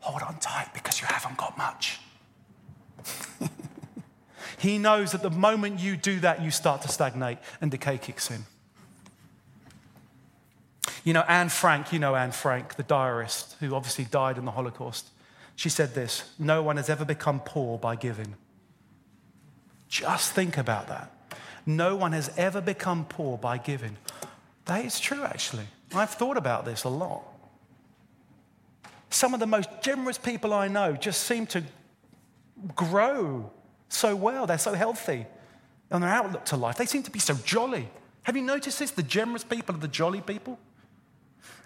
Hold 0.00 0.22
on 0.22 0.38
tight 0.38 0.68
because 0.72 1.00
you 1.00 1.06
haven't 1.08 1.36
got 1.36 1.58
much. 1.58 1.98
he 4.58 4.78
knows 4.78 5.12
that 5.12 5.22
the 5.22 5.30
moment 5.30 5.80
you 5.80 5.96
do 5.96 6.20
that, 6.20 6.42
you 6.42 6.50
start 6.50 6.82
to 6.82 6.88
stagnate 6.88 7.38
and 7.60 7.70
decay 7.70 7.98
kicks 7.98 8.30
in. 8.30 8.44
You 11.04 11.12
know, 11.12 11.24
Anne 11.28 11.50
Frank, 11.50 11.92
you 11.92 11.98
know 11.98 12.16
Anne 12.16 12.32
Frank, 12.32 12.74
the 12.74 12.82
diarist 12.82 13.56
who 13.60 13.74
obviously 13.74 14.04
died 14.04 14.38
in 14.38 14.44
the 14.44 14.50
Holocaust. 14.50 15.08
She 15.54 15.68
said 15.68 15.94
this 15.94 16.24
No 16.38 16.62
one 16.62 16.76
has 16.76 16.90
ever 16.90 17.04
become 17.04 17.40
poor 17.40 17.78
by 17.78 17.96
giving. 17.96 18.34
Just 19.88 20.32
think 20.32 20.58
about 20.58 20.88
that. 20.88 21.12
No 21.64 21.96
one 21.96 22.12
has 22.12 22.30
ever 22.36 22.60
become 22.60 23.04
poor 23.04 23.38
by 23.38 23.58
giving. 23.58 23.96
That 24.64 24.84
is 24.84 24.98
true, 24.98 25.22
actually. 25.22 25.66
I've 25.94 26.10
thought 26.10 26.36
about 26.36 26.64
this 26.64 26.84
a 26.84 26.88
lot. 26.88 27.22
Some 29.10 29.32
of 29.32 29.40
the 29.40 29.46
most 29.46 29.70
generous 29.82 30.18
people 30.18 30.52
I 30.52 30.68
know 30.68 30.94
just 30.94 31.22
seem 31.22 31.46
to 31.48 31.62
grow 32.74 33.50
so 33.88 34.14
well. 34.16 34.46
They're 34.46 34.58
so 34.58 34.74
healthy 34.74 35.26
on 35.90 36.00
their 36.00 36.10
outlook 36.10 36.44
to 36.46 36.56
life. 36.56 36.76
They 36.76 36.86
seem 36.86 37.02
to 37.04 37.10
be 37.10 37.18
so 37.18 37.34
jolly. 37.44 37.88
Have 38.24 38.36
you 38.36 38.42
noticed 38.42 38.78
this? 38.78 38.90
The 38.90 39.02
generous 39.02 39.44
people 39.44 39.76
are 39.76 39.78
the 39.78 39.88
jolly 39.88 40.20
people. 40.20 40.58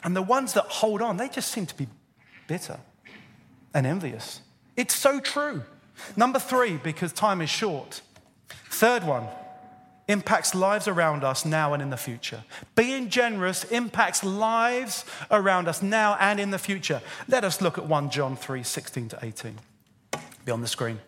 And 0.04 0.14
the 0.14 0.22
ones 0.22 0.54
that 0.54 0.64
hold 0.64 1.02
on, 1.02 1.16
they 1.16 1.28
just 1.28 1.50
seem 1.50 1.66
to 1.66 1.76
be 1.76 1.86
bitter 2.46 2.78
and 3.74 3.86
envious. 3.86 4.40
It's 4.76 4.94
so 4.94 5.20
true. 5.20 5.62
Number 6.16 6.38
three, 6.38 6.76
because 6.76 7.12
time 7.12 7.40
is 7.40 7.50
short. 7.50 8.00
Third 8.70 9.04
one, 9.04 9.26
impacts 10.08 10.54
lives 10.54 10.88
around 10.88 11.22
us 11.22 11.44
now 11.44 11.74
and 11.74 11.82
in 11.82 11.90
the 11.90 11.96
future. 11.96 12.44
Being 12.74 13.08
generous 13.08 13.64
impacts 13.64 14.24
lives 14.24 15.04
around 15.30 15.68
us 15.68 15.82
now 15.82 16.16
and 16.18 16.40
in 16.40 16.50
the 16.50 16.58
future. 16.58 17.02
Let 17.28 17.44
us 17.44 17.60
look 17.60 17.78
at 17.78 17.86
1 17.86 18.10
John 18.10 18.36
3 18.36 18.62
16 18.62 19.08
to 19.10 19.18
18. 19.22 19.58
Be 20.44 20.52
on 20.52 20.60
the 20.60 20.68
screen. 20.68 20.98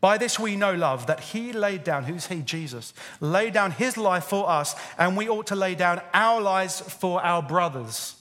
By 0.00 0.16
this 0.16 0.38
we 0.38 0.56
know 0.56 0.72
love, 0.72 1.06
that 1.06 1.20
he 1.20 1.52
laid 1.52 1.84
down, 1.84 2.04
who's 2.04 2.26
he? 2.26 2.40
Jesus, 2.40 2.94
laid 3.20 3.52
down 3.52 3.72
his 3.72 3.96
life 3.96 4.24
for 4.24 4.48
us, 4.48 4.74
and 4.98 5.16
we 5.16 5.28
ought 5.28 5.46
to 5.48 5.56
lay 5.56 5.74
down 5.74 6.00
our 6.14 6.40
lives 6.40 6.80
for 6.80 7.22
our 7.22 7.42
brothers. 7.42 8.16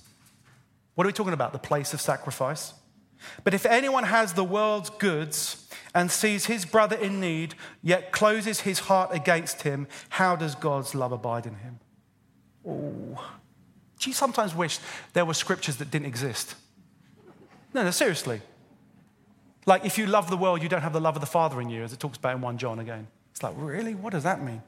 What 0.95 1.05
are 1.05 1.07
we 1.07 1.13
talking 1.13 1.33
about? 1.33 1.53
The 1.53 1.59
place 1.59 1.93
of 1.93 2.01
sacrifice. 2.01 2.73
But 3.43 3.53
if 3.53 3.65
anyone 3.65 4.03
has 4.03 4.33
the 4.33 4.43
world's 4.43 4.89
goods 4.89 5.69
and 5.95 6.11
sees 6.11 6.45
his 6.45 6.65
brother 6.65 6.97
in 6.97 7.19
need, 7.19 7.55
yet 7.81 8.11
closes 8.11 8.61
his 8.61 8.79
heart 8.79 9.11
against 9.13 9.61
him, 9.61 9.87
how 10.09 10.35
does 10.35 10.55
God's 10.55 10.93
love 10.93 11.11
abide 11.11 11.45
in 11.45 11.55
him? 11.55 11.79
Oh, 12.67 13.23
do 13.99 14.09
you 14.09 14.13
sometimes 14.13 14.53
wish 14.53 14.79
there 15.13 15.25
were 15.25 15.33
scriptures 15.33 15.77
that 15.77 15.91
didn't 15.91 16.07
exist? 16.07 16.55
No, 17.73 17.83
no, 17.83 17.91
seriously. 17.91 18.41
Like, 19.69 19.86
if 19.86 19.97
you 19.97 20.05
love 20.08 20.29
the 20.29 20.38
world, 20.38 20.62
you 20.62 20.67
don't 20.67 20.82
have 20.82 20.93
the 20.93 20.99
love 20.99 21.15
of 21.15 21.21
the 21.21 21.27
Father 21.27 21.62
in 21.62 21.69
you, 21.69 21.84
as 21.84 21.93
it 21.93 21.99
talks 21.99 22.17
about 22.17 22.36
in 22.36 22.41
1 22.41 22.58
John 22.58 22.79
again. 22.79 23.08
It's 23.32 23.41
like, 23.41 23.53
really? 23.55 23.95
What 23.95 24.12
does 24.12 24.23
that 24.23 24.43
mean? 24.43 24.62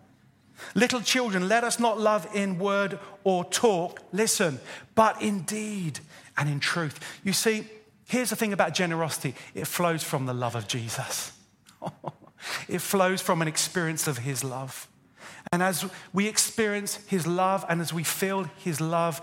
Little 0.75 1.01
children, 1.01 1.49
let 1.49 1.63
us 1.63 1.79
not 1.79 1.99
love 1.99 2.27
in 2.33 2.59
word 2.59 2.99
or 3.23 3.43
talk, 3.43 3.99
listen, 4.13 4.59
but 4.95 5.21
in 5.21 5.41
deed 5.41 5.99
and 6.37 6.47
in 6.47 6.59
truth. 6.59 6.99
You 7.23 7.33
see, 7.33 7.65
Here's 8.11 8.29
the 8.29 8.35
thing 8.35 8.51
about 8.51 8.73
generosity 8.73 9.35
it 9.55 9.67
flows 9.67 10.03
from 10.03 10.25
the 10.25 10.33
love 10.33 10.53
of 10.53 10.67
Jesus, 10.67 11.31
it 12.67 12.79
flows 12.79 13.21
from 13.21 13.41
an 13.41 13.47
experience 13.47 14.05
of 14.05 14.17
His 14.17 14.43
love. 14.43 14.89
And 15.53 15.63
as 15.63 15.89
we 16.11 16.27
experience 16.27 16.99
His 17.07 17.25
love 17.25 17.65
and 17.69 17.79
as 17.79 17.93
we 17.93 18.03
feel 18.03 18.43
His 18.57 18.81
love, 18.81 19.21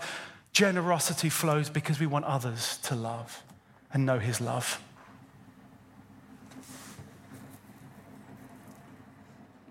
generosity 0.53 1.29
flows 1.29 1.69
because 1.69 1.99
we 1.99 2.07
want 2.07 2.25
others 2.25 2.77
to 2.83 2.95
love 2.95 3.43
and 3.93 4.07
know 4.07 4.17
His 4.17 4.41
love. 4.41 4.81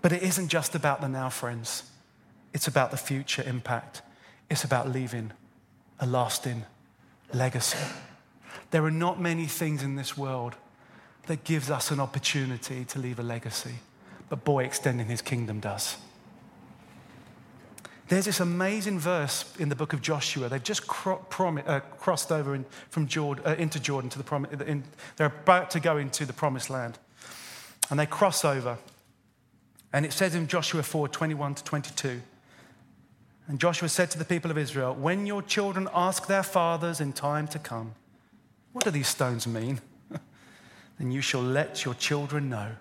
But 0.00 0.12
it 0.12 0.22
isn't 0.22 0.48
just 0.48 0.74
about 0.74 1.00
the 1.00 1.08
now, 1.08 1.28
friends. 1.28 1.84
It's 2.52 2.68
about 2.68 2.90
the 2.90 2.96
future 2.96 3.42
impact. 3.46 4.02
It's 4.50 4.64
about 4.64 4.90
leaving 4.90 5.32
a 6.00 6.06
lasting 6.06 6.64
legacy. 7.32 7.78
There 8.70 8.84
are 8.84 8.90
not 8.90 9.20
many 9.20 9.46
things 9.46 9.82
in 9.82 9.96
this 9.96 10.16
world 10.16 10.54
that 11.26 11.44
gives 11.44 11.70
us 11.70 11.90
an 11.90 12.00
opportunity 12.00 12.84
to 12.86 12.98
leave 12.98 13.18
a 13.18 13.22
legacy, 13.22 13.74
but 14.28 14.44
boy, 14.44 14.64
extending 14.64 15.06
his 15.06 15.20
kingdom 15.20 15.60
does. 15.60 15.96
There's 18.08 18.24
this 18.24 18.40
amazing 18.40 18.98
verse 18.98 19.44
in 19.58 19.68
the 19.68 19.76
book 19.76 19.92
of 19.92 20.00
Joshua. 20.00 20.48
They've 20.48 20.62
just 20.62 20.86
cro- 20.86 21.24
prom- 21.28 21.62
uh, 21.66 21.80
crossed 21.80 22.32
over 22.32 22.54
in, 22.54 22.64
from 22.88 23.06
Jordan, 23.06 23.44
uh, 23.46 23.54
into 23.58 23.78
Jordan 23.78 24.08
to 24.10 24.18
the 24.18 24.24
prom- 24.24 24.46
in, 24.46 24.82
they're 25.16 25.26
about 25.26 25.70
to 25.72 25.80
go 25.80 25.98
into 25.98 26.24
the 26.24 26.32
promised 26.32 26.70
land. 26.70 26.98
And 27.90 28.00
they 28.00 28.06
cross 28.06 28.46
over. 28.46 28.78
And 29.92 30.04
it 30.04 30.12
says 30.12 30.34
in 30.34 30.46
Joshua 30.46 30.82
4 30.82 31.08
21 31.08 31.54
to 31.56 31.64
22. 31.64 32.20
And 33.46 33.58
Joshua 33.58 33.88
said 33.88 34.10
to 34.10 34.18
the 34.18 34.24
people 34.24 34.50
of 34.50 34.58
Israel, 34.58 34.94
When 34.94 35.26
your 35.26 35.42
children 35.42 35.88
ask 35.94 36.26
their 36.26 36.42
fathers 36.42 37.00
in 37.00 37.12
time 37.12 37.48
to 37.48 37.58
come, 37.58 37.94
What 38.72 38.84
do 38.84 38.90
these 38.90 39.08
stones 39.08 39.46
mean? 39.46 39.80
then 40.98 41.10
you 41.10 41.22
shall 41.22 41.42
let 41.42 41.84
your 41.84 41.94
children 41.94 42.50
know 42.50 42.72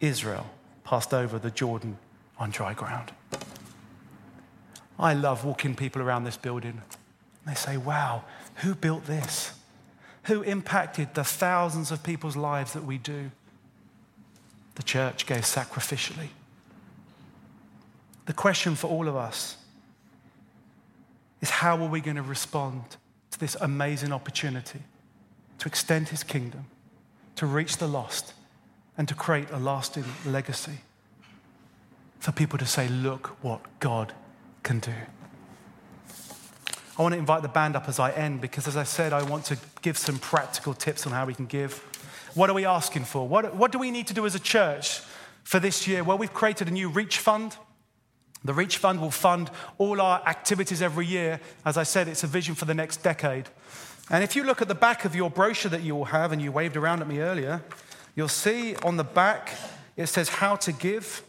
Israel 0.00 0.46
passed 0.84 1.12
over 1.12 1.38
the 1.38 1.50
Jordan 1.50 1.98
on 2.38 2.50
dry 2.50 2.72
ground. 2.72 3.12
I 4.98 5.14
love 5.14 5.44
walking 5.44 5.74
people 5.74 6.00
around 6.00 6.24
this 6.24 6.36
building. 6.36 6.80
They 7.46 7.54
say, 7.54 7.76
Wow, 7.76 8.24
who 8.56 8.74
built 8.74 9.04
this? 9.04 9.52
Who 10.24 10.42
impacted 10.42 11.14
the 11.14 11.24
thousands 11.24 11.90
of 11.90 12.02
people's 12.02 12.36
lives 12.36 12.72
that 12.72 12.84
we 12.84 12.96
do? 12.96 13.30
The 14.74 14.82
church 14.82 15.26
gave 15.26 15.42
sacrificially. 15.42 16.28
The 18.26 18.32
question 18.32 18.74
for 18.74 18.88
all 18.88 19.08
of 19.08 19.16
us 19.16 19.56
is 21.40 21.50
how 21.50 21.76
are 21.82 21.88
we 21.88 22.00
going 22.00 22.16
to 22.16 22.22
respond 22.22 22.82
to 23.32 23.38
this 23.38 23.56
amazing 23.60 24.12
opportunity 24.12 24.80
to 25.58 25.68
extend 25.68 26.08
his 26.08 26.22
kingdom, 26.22 26.66
to 27.36 27.46
reach 27.46 27.78
the 27.78 27.88
lost, 27.88 28.32
and 28.96 29.08
to 29.08 29.14
create 29.14 29.50
a 29.50 29.58
lasting 29.58 30.04
legacy? 30.24 30.78
For 32.20 32.30
people 32.30 32.58
to 32.58 32.66
say, 32.66 32.88
look 32.88 33.36
what 33.42 33.60
God 33.80 34.12
can 34.62 34.78
do. 34.78 34.94
I 36.96 37.02
want 37.02 37.14
to 37.14 37.18
invite 37.18 37.42
the 37.42 37.48
band 37.48 37.74
up 37.74 37.88
as 37.88 37.98
I 37.98 38.12
end 38.12 38.40
because, 38.40 38.68
as 38.68 38.76
I 38.76 38.84
said, 38.84 39.12
I 39.12 39.22
want 39.22 39.44
to 39.46 39.58
give 39.80 39.98
some 39.98 40.18
practical 40.18 40.74
tips 40.74 41.06
on 41.06 41.12
how 41.12 41.26
we 41.26 41.34
can 41.34 41.46
give. 41.46 41.82
What 42.34 42.48
are 42.48 42.54
we 42.54 42.64
asking 42.64 43.04
for? 43.04 43.28
What, 43.28 43.54
what 43.54 43.72
do 43.72 43.78
we 43.78 43.90
need 43.90 44.06
to 44.06 44.14
do 44.14 44.24
as 44.24 44.34
a 44.34 44.40
church 44.40 45.00
for 45.44 45.60
this 45.60 45.86
year? 45.86 46.02
Well, 46.02 46.16
we've 46.16 46.32
created 46.32 46.68
a 46.68 46.70
new 46.70 46.88
Reach 46.88 47.18
Fund. 47.18 47.56
The 48.44 48.54
Reach 48.54 48.78
Fund 48.78 49.00
will 49.00 49.10
fund 49.10 49.50
all 49.78 50.00
our 50.00 50.22
activities 50.26 50.80
every 50.80 51.06
year. 51.06 51.40
As 51.64 51.76
I 51.76 51.82
said, 51.82 52.08
it's 52.08 52.24
a 52.24 52.26
vision 52.26 52.54
for 52.54 52.64
the 52.64 52.74
next 52.74 53.02
decade. 53.02 53.48
And 54.10 54.24
if 54.24 54.34
you 54.34 54.44
look 54.44 54.62
at 54.62 54.68
the 54.68 54.74
back 54.74 55.04
of 55.04 55.14
your 55.14 55.30
brochure 55.30 55.70
that 55.70 55.82
you 55.82 55.96
all 55.96 56.06
have, 56.06 56.32
and 56.32 56.40
you 56.40 56.50
waved 56.50 56.76
around 56.76 57.02
at 57.02 57.08
me 57.08 57.20
earlier, 57.20 57.62
you'll 58.14 58.28
see 58.28 58.76
on 58.76 58.96
the 58.96 59.04
back 59.04 59.50
it 59.96 60.06
says 60.06 60.28
how 60.28 60.56
to 60.56 60.72
give. 60.72 61.22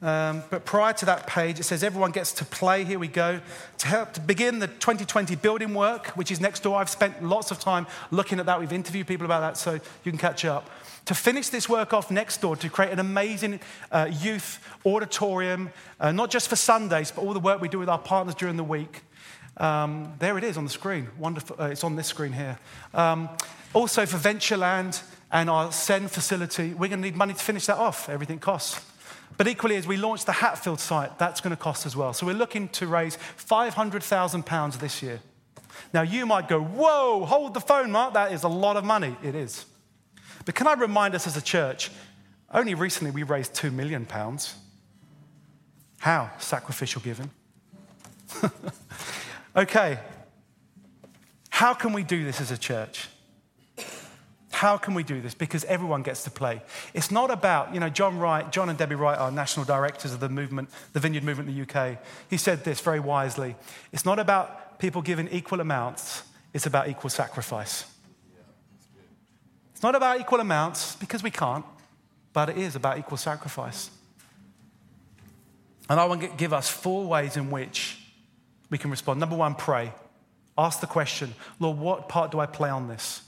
Um, 0.00 0.44
but 0.48 0.64
prior 0.64 0.92
to 0.92 1.06
that 1.06 1.26
page, 1.26 1.58
it 1.58 1.64
says 1.64 1.82
everyone 1.82 2.12
gets 2.12 2.32
to 2.34 2.44
play. 2.44 2.84
Here 2.84 3.00
we 3.00 3.08
go. 3.08 3.40
To 3.78 3.88
help 3.88 4.12
to 4.12 4.20
begin 4.20 4.60
the 4.60 4.68
2020 4.68 5.34
building 5.36 5.74
work, 5.74 6.08
which 6.08 6.30
is 6.30 6.40
next 6.40 6.62
door. 6.62 6.78
I've 6.78 6.90
spent 6.90 7.22
lots 7.22 7.50
of 7.50 7.58
time 7.58 7.86
looking 8.12 8.38
at 8.38 8.46
that. 8.46 8.60
We've 8.60 8.72
interviewed 8.72 9.08
people 9.08 9.24
about 9.24 9.40
that, 9.40 9.56
so 9.56 9.72
you 9.72 10.12
can 10.12 10.18
catch 10.18 10.44
up. 10.44 10.70
To 11.06 11.14
finish 11.14 11.48
this 11.48 11.68
work 11.68 11.92
off 11.92 12.10
next 12.10 12.40
door, 12.40 12.54
to 12.56 12.68
create 12.68 12.92
an 12.92 13.00
amazing 13.00 13.60
uh, 13.90 14.08
youth 14.20 14.64
auditorium, 14.86 15.70
uh, 15.98 16.12
not 16.12 16.30
just 16.30 16.48
for 16.48 16.56
Sundays, 16.56 17.10
but 17.10 17.22
all 17.22 17.32
the 17.32 17.40
work 17.40 17.60
we 17.60 17.68
do 17.68 17.78
with 17.78 17.88
our 17.88 17.98
partners 17.98 18.36
during 18.36 18.56
the 18.56 18.64
week. 18.64 19.02
Um, 19.56 20.14
there 20.20 20.38
it 20.38 20.44
is 20.44 20.56
on 20.56 20.64
the 20.64 20.70
screen. 20.70 21.08
Wonderful. 21.18 21.56
Uh, 21.58 21.64
it's 21.66 21.82
on 21.82 21.96
this 21.96 22.06
screen 22.06 22.32
here. 22.32 22.58
Um, 22.94 23.28
also 23.74 24.06
for 24.06 24.16
Ventureland 24.16 25.02
and 25.32 25.50
our 25.50 25.72
Send 25.72 26.10
facility, 26.12 26.72
we're 26.74 26.88
going 26.88 27.02
to 27.02 27.08
need 27.08 27.16
money 27.16 27.32
to 27.32 27.40
finish 27.40 27.66
that 27.66 27.78
off. 27.78 28.08
Everything 28.08 28.38
costs. 28.38 28.80
But 29.36 29.46
equally, 29.46 29.76
as 29.76 29.86
we 29.86 29.96
launch 29.96 30.24
the 30.24 30.32
Hatfield 30.32 30.80
site, 30.80 31.18
that's 31.18 31.40
going 31.40 31.50
to 31.54 31.56
cost 31.56 31.86
as 31.86 31.94
well. 31.94 32.12
So 32.12 32.26
we're 32.26 32.32
looking 32.32 32.68
to 32.70 32.86
raise 32.86 33.16
£500,000 33.38 34.78
this 34.80 35.02
year. 35.02 35.20
Now, 35.92 36.02
you 36.02 36.26
might 36.26 36.48
go, 36.48 36.60
Whoa, 36.60 37.24
hold 37.24 37.54
the 37.54 37.60
phone, 37.60 37.92
Mark. 37.92 38.14
That 38.14 38.32
is 38.32 38.42
a 38.42 38.48
lot 38.48 38.76
of 38.76 38.84
money. 38.84 39.16
It 39.22 39.34
is. 39.34 39.66
But 40.44 40.54
can 40.54 40.66
I 40.66 40.74
remind 40.74 41.14
us 41.14 41.26
as 41.26 41.36
a 41.36 41.42
church, 41.42 41.90
only 42.52 42.74
recently 42.74 43.10
we 43.10 43.22
raised 43.22 43.54
£2 43.54 43.72
million. 43.72 44.06
How? 45.98 46.30
Sacrificial 46.38 47.02
giving. 47.02 47.30
okay. 49.56 49.98
How 51.50 51.74
can 51.74 51.92
we 51.92 52.02
do 52.02 52.24
this 52.24 52.40
as 52.40 52.50
a 52.50 52.58
church? 52.58 53.08
How 54.58 54.76
can 54.76 54.94
we 54.94 55.04
do 55.04 55.20
this? 55.20 55.34
Because 55.34 55.64
everyone 55.66 56.02
gets 56.02 56.24
to 56.24 56.32
play. 56.32 56.60
It's 56.92 57.12
not 57.12 57.30
about, 57.30 57.72
you 57.72 57.78
know, 57.78 57.88
John 57.88 58.18
Wright, 58.18 58.50
John 58.50 58.68
and 58.68 58.76
Debbie 58.76 58.96
Wright 58.96 59.16
are 59.16 59.30
national 59.30 59.64
directors 59.64 60.12
of 60.12 60.18
the 60.18 60.28
movement, 60.28 60.68
the 60.94 60.98
Vineyard 60.98 61.22
Movement 61.22 61.48
in 61.48 61.54
the 61.54 61.62
UK. 61.62 61.98
He 62.28 62.38
said 62.38 62.64
this 62.64 62.80
very 62.80 62.98
wisely. 62.98 63.54
It's 63.92 64.04
not 64.04 64.18
about 64.18 64.80
people 64.80 65.00
giving 65.00 65.28
equal 65.28 65.60
amounts, 65.60 66.24
it's 66.52 66.66
about 66.66 66.88
equal 66.88 67.08
sacrifice. 67.08 67.84
It's 69.74 69.82
not 69.84 69.94
about 69.94 70.18
equal 70.20 70.40
amounts 70.40 70.96
because 70.96 71.22
we 71.22 71.30
can't, 71.30 71.64
but 72.32 72.50
it 72.50 72.58
is 72.58 72.74
about 72.74 72.98
equal 72.98 73.16
sacrifice. 73.16 73.92
And 75.88 76.00
I 76.00 76.04
want 76.06 76.22
to 76.22 76.28
give 76.36 76.52
us 76.52 76.68
four 76.68 77.06
ways 77.06 77.36
in 77.36 77.52
which 77.52 77.96
we 78.70 78.76
can 78.78 78.90
respond. 78.90 79.20
Number 79.20 79.36
one, 79.36 79.54
pray. 79.54 79.92
Ask 80.58 80.80
the 80.80 80.88
question, 80.88 81.36
Lord, 81.60 81.78
what 81.78 82.08
part 82.08 82.32
do 82.32 82.40
I 82.40 82.46
play 82.46 82.70
on 82.70 82.88
this? 82.88 83.22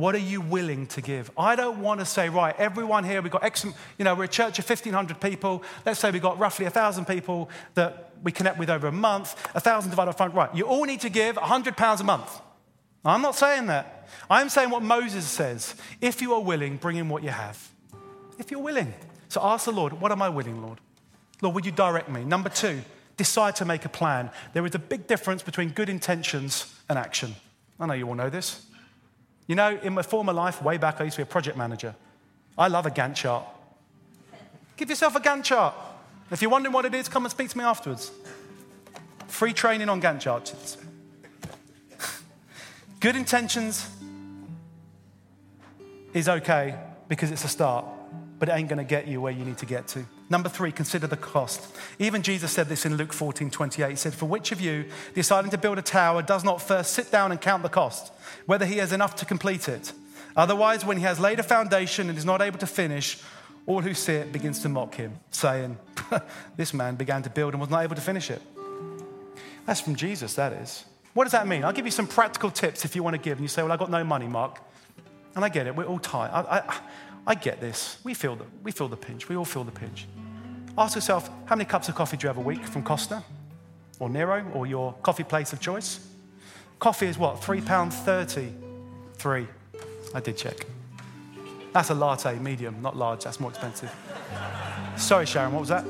What 0.00 0.14
are 0.14 0.18
you 0.18 0.40
willing 0.40 0.86
to 0.88 1.02
give? 1.02 1.30
I 1.36 1.56
don't 1.56 1.82
want 1.82 2.00
to 2.00 2.06
say, 2.06 2.30
right, 2.30 2.58
everyone 2.58 3.04
here, 3.04 3.20
we've 3.20 3.30
got 3.30 3.44
X, 3.44 3.66
you 3.66 4.04
know, 4.04 4.14
we're 4.14 4.24
a 4.24 4.28
church 4.28 4.58
of 4.58 4.66
1,500 4.66 5.20
people. 5.20 5.62
Let's 5.84 6.00
say 6.00 6.10
we've 6.10 6.22
got 6.22 6.38
roughly 6.38 6.64
1,000 6.64 7.04
people 7.04 7.50
that 7.74 8.14
we 8.22 8.32
connect 8.32 8.56
with 8.58 8.70
over 8.70 8.86
a 8.86 8.92
month, 8.92 9.38
1,000 9.52 9.90
divided 9.90 10.12
by 10.12 10.16
five. 10.16 10.34
Right, 10.34 10.54
you 10.54 10.64
all 10.64 10.84
need 10.84 11.02
to 11.02 11.10
give 11.10 11.36
£100 11.36 12.00
a 12.00 12.04
month. 12.04 12.40
I'm 13.04 13.20
not 13.20 13.36
saying 13.36 13.66
that. 13.66 14.08
I'm 14.30 14.48
saying 14.48 14.70
what 14.70 14.82
Moses 14.82 15.26
says. 15.26 15.74
If 16.00 16.22
you 16.22 16.32
are 16.32 16.40
willing, 16.40 16.78
bring 16.78 16.96
in 16.96 17.10
what 17.10 17.22
you 17.22 17.28
have. 17.28 17.70
If 18.38 18.50
you're 18.50 18.60
willing. 18.60 18.94
So 19.28 19.42
ask 19.44 19.66
the 19.66 19.72
Lord, 19.72 19.92
what 20.00 20.12
am 20.12 20.22
I 20.22 20.30
willing, 20.30 20.62
Lord? 20.62 20.80
Lord, 21.42 21.54
would 21.54 21.66
you 21.66 21.72
direct 21.72 22.08
me? 22.08 22.24
Number 22.24 22.48
two, 22.48 22.80
decide 23.18 23.54
to 23.56 23.66
make 23.66 23.84
a 23.84 23.90
plan. 23.90 24.30
There 24.54 24.64
is 24.64 24.74
a 24.74 24.78
big 24.78 25.06
difference 25.06 25.42
between 25.42 25.68
good 25.68 25.90
intentions 25.90 26.74
and 26.88 26.98
action. 26.98 27.34
I 27.78 27.84
know 27.84 27.92
you 27.92 28.08
all 28.08 28.14
know 28.14 28.30
this. 28.30 28.64
You 29.50 29.56
know, 29.56 29.76
in 29.82 29.94
my 29.94 30.02
former 30.02 30.32
life, 30.32 30.62
way 30.62 30.78
back, 30.78 31.00
I 31.00 31.04
used 31.04 31.16
to 31.16 31.22
be 31.22 31.24
a 31.24 31.26
project 31.26 31.56
manager. 31.56 31.96
I 32.56 32.68
love 32.68 32.86
a 32.86 32.90
Gantt 32.90 33.16
chart. 33.16 33.44
Give 34.76 34.88
yourself 34.88 35.16
a 35.16 35.18
Gantt 35.18 35.42
chart. 35.42 35.74
If 36.30 36.40
you're 36.40 36.52
wondering 36.52 36.72
what 36.72 36.84
it 36.84 36.94
is, 36.94 37.08
come 37.08 37.24
and 37.24 37.32
speak 37.32 37.48
to 37.48 37.58
me 37.58 37.64
afterwards. 37.64 38.12
Free 39.26 39.52
training 39.52 39.88
on 39.88 40.00
Gantt 40.00 40.20
charts. 40.20 40.76
Good 43.00 43.16
intentions 43.16 43.90
is 46.14 46.28
okay 46.28 46.76
because 47.08 47.32
it's 47.32 47.42
a 47.42 47.48
start, 47.48 47.84
but 48.38 48.48
it 48.48 48.52
ain't 48.52 48.68
going 48.68 48.78
to 48.78 48.84
get 48.84 49.08
you 49.08 49.20
where 49.20 49.32
you 49.32 49.44
need 49.44 49.58
to 49.58 49.66
get 49.66 49.88
to. 49.88 50.06
Number 50.30 50.48
three, 50.48 50.70
consider 50.70 51.08
the 51.08 51.16
cost. 51.16 51.76
Even 51.98 52.22
Jesus 52.22 52.52
said 52.52 52.68
this 52.68 52.86
in 52.86 52.96
Luke 52.96 53.12
14 53.12 53.50
28. 53.50 53.90
He 53.90 53.96
said, 53.96 54.14
For 54.14 54.26
which 54.26 54.52
of 54.52 54.60
you, 54.60 54.86
deciding 55.12 55.50
to 55.50 55.58
build 55.58 55.76
a 55.76 55.82
tower, 55.82 56.22
does 56.22 56.44
not 56.44 56.62
first 56.62 56.92
sit 56.92 57.10
down 57.10 57.32
and 57.32 57.40
count 57.40 57.64
the 57.64 57.68
cost, 57.68 58.12
whether 58.46 58.64
he 58.64 58.76
has 58.76 58.92
enough 58.92 59.16
to 59.16 59.24
complete 59.24 59.68
it? 59.68 59.92
Otherwise, 60.36 60.84
when 60.84 60.96
he 60.96 61.02
has 61.02 61.18
laid 61.18 61.40
a 61.40 61.42
foundation 61.42 62.08
and 62.08 62.16
is 62.16 62.24
not 62.24 62.40
able 62.40 62.58
to 62.60 62.66
finish, 62.66 63.18
all 63.66 63.80
who 63.80 63.92
see 63.92 64.12
it 64.12 64.32
begins 64.32 64.60
to 64.60 64.68
mock 64.68 64.94
him, 64.94 65.18
saying, 65.32 65.76
This 66.56 66.72
man 66.72 66.94
began 66.94 67.22
to 67.24 67.30
build 67.30 67.52
and 67.52 67.60
was 67.60 67.68
not 67.68 67.82
able 67.82 67.96
to 67.96 68.00
finish 68.00 68.30
it. 68.30 68.40
That's 69.66 69.80
from 69.80 69.96
Jesus, 69.96 70.34
that 70.34 70.52
is. 70.52 70.84
What 71.12 71.24
does 71.24 71.32
that 71.32 71.48
mean? 71.48 71.64
I'll 71.64 71.72
give 71.72 71.86
you 71.86 71.90
some 71.90 72.06
practical 72.06 72.52
tips 72.52 72.84
if 72.84 72.94
you 72.94 73.02
want 73.02 73.14
to 73.14 73.20
give. 73.20 73.38
And 73.38 73.42
you 73.42 73.48
say, 73.48 73.62
Well, 73.62 73.72
I've 73.72 73.80
got 73.80 73.90
no 73.90 74.04
money, 74.04 74.28
Mark. 74.28 74.60
And 75.34 75.44
I 75.44 75.48
get 75.48 75.66
it, 75.66 75.74
we're 75.74 75.84
all 75.84 75.98
tight. 75.98 76.28
I, 76.28 76.58
I, 76.58 76.80
I 77.26 77.34
get 77.34 77.60
this. 77.60 77.98
We 78.04 78.14
feel, 78.14 78.36
the, 78.36 78.44
we 78.62 78.70
feel 78.72 78.88
the 78.88 78.96
pinch. 78.96 79.28
We 79.28 79.36
all 79.36 79.44
feel 79.44 79.64
the 79.64 79.72
pinch. 79.72 80.06
Ask 80.78 80.94
yourself, 80.94 81.28
how 81.46 81.56
many 81.56 81.68
cups 81.68 81.88
of 81.88 81.94
coffee 81.94 82.16
do 82.16 82.24
you 82.24 82.28
have 82.28 82.38
a 82.38 82.40
week 82.40 82.64
from 82.66 82.82
Costa 82.82 83.22
or 83.98 84.08
Nero 84.08 84.44
or 84.54 84.66
your 84.66 84.94
coffee 85.02 85.24
place 85.24 85.52
of 85.52 85.60
choice? 85.60 86.06
Coffee 86.78 87.06
is 87.06 87.18
what, 87.18 87.40
£3.30? 87.40 88.52
Three. 89.14 89.46
I 90.14 90.20
did 90.20 90.36
check. 90.36 90.66
That's 91.72 91.90
a 91.90 91.94
latte, 91.94 92.38
medium, 92.38 92.80
not 92.80 92.96
large. 92.96 93.24
That's 93.24 93.38
more 93.38 93.50
expensive. 93.50 93.94
Sorry, 94.96 95.26
Sharon, 95.26 95.52
what 95.52 95.60
was 95.60 95.68
that? 95.68 95.84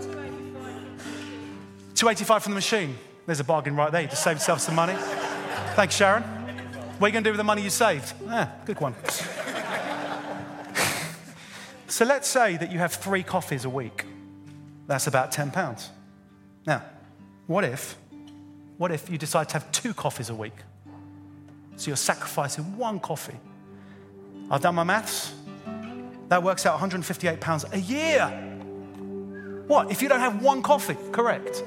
285 1.95 2.43
from 2.43 2.53
the 2.53 2.57
machine. 2.57 2.97
There's 3.27 3.41
a 3.41 3.45
bargain 3.45 3.77
right 3.77 3.93
there. 3.93 4.03
You 4.03 4.09
just 4.09 4.25
save 4.25 4.37
yourself 4.37 4.61
some 4.61 4.75
money. 4.75 4.97
Thanks, 5.77 5.95
Sharon. 5.95 6.23
What 6.23 7.07
are 7.07 7.09
you 7.09 7.13
going 7.13 7.25
to 7.25 7.29
do 7.29 7.33
with 7.33 7.39
the 7.39 7.45
money 7.45 7.63
you 7.63 7.71
saved? 7.71 8.13
Ah, 8.29 8.51
good 8.65 8.81
one. 8.81 8.95
so 11.87 12.05
let's 12.05 12.29
say 12.29 12.57
that 12.57 12.73
you 12.73 12.79
have 12.79 12.93
three 12.93 13.23
coffees 13.23 13.65
a 13.65 13.71
week. 13.71 14.05
That's 14.91 15.07
about 15.07 15.31
10 15.31 15.53
pounds. 15.53 15.89
Now, 16.67 16.83
what 17.47 17.63
if, 17.63 17.97
what 18.77 18.91
if 18.91 19.09
you 19.09 19.19
decide 19.19 19.49
to 19.51 19.53
have 19.53 19.71
two 19.71 19.95
coffees 19.95 20.31
a 20.31 20.35
week? 20.35 20.57
So 21.77 21.91
you're 21.91 21.97
sacrificing 21.97 22.77
one 22.77 22.99
coffee. 22.99 23.37
I've 24.51 24.63
done 24.63 24.75
my 24.75 24.83
maths. 24.83 25.33
That 26.27 26.43
works 26.43 26.67
out 26.67 26.73
158 26.73 27.41
pounds 27.41 27.65
a 27.71 27.79
year. 27.79 28.27
What? 29.69 29.93
If 29.93 30.03
you 30.03 30.09
don't 30.09 30.19
have 30.19 30.43
one 30.43 30.61
coffee, 30.61 30.97
correct. 31.13 31.63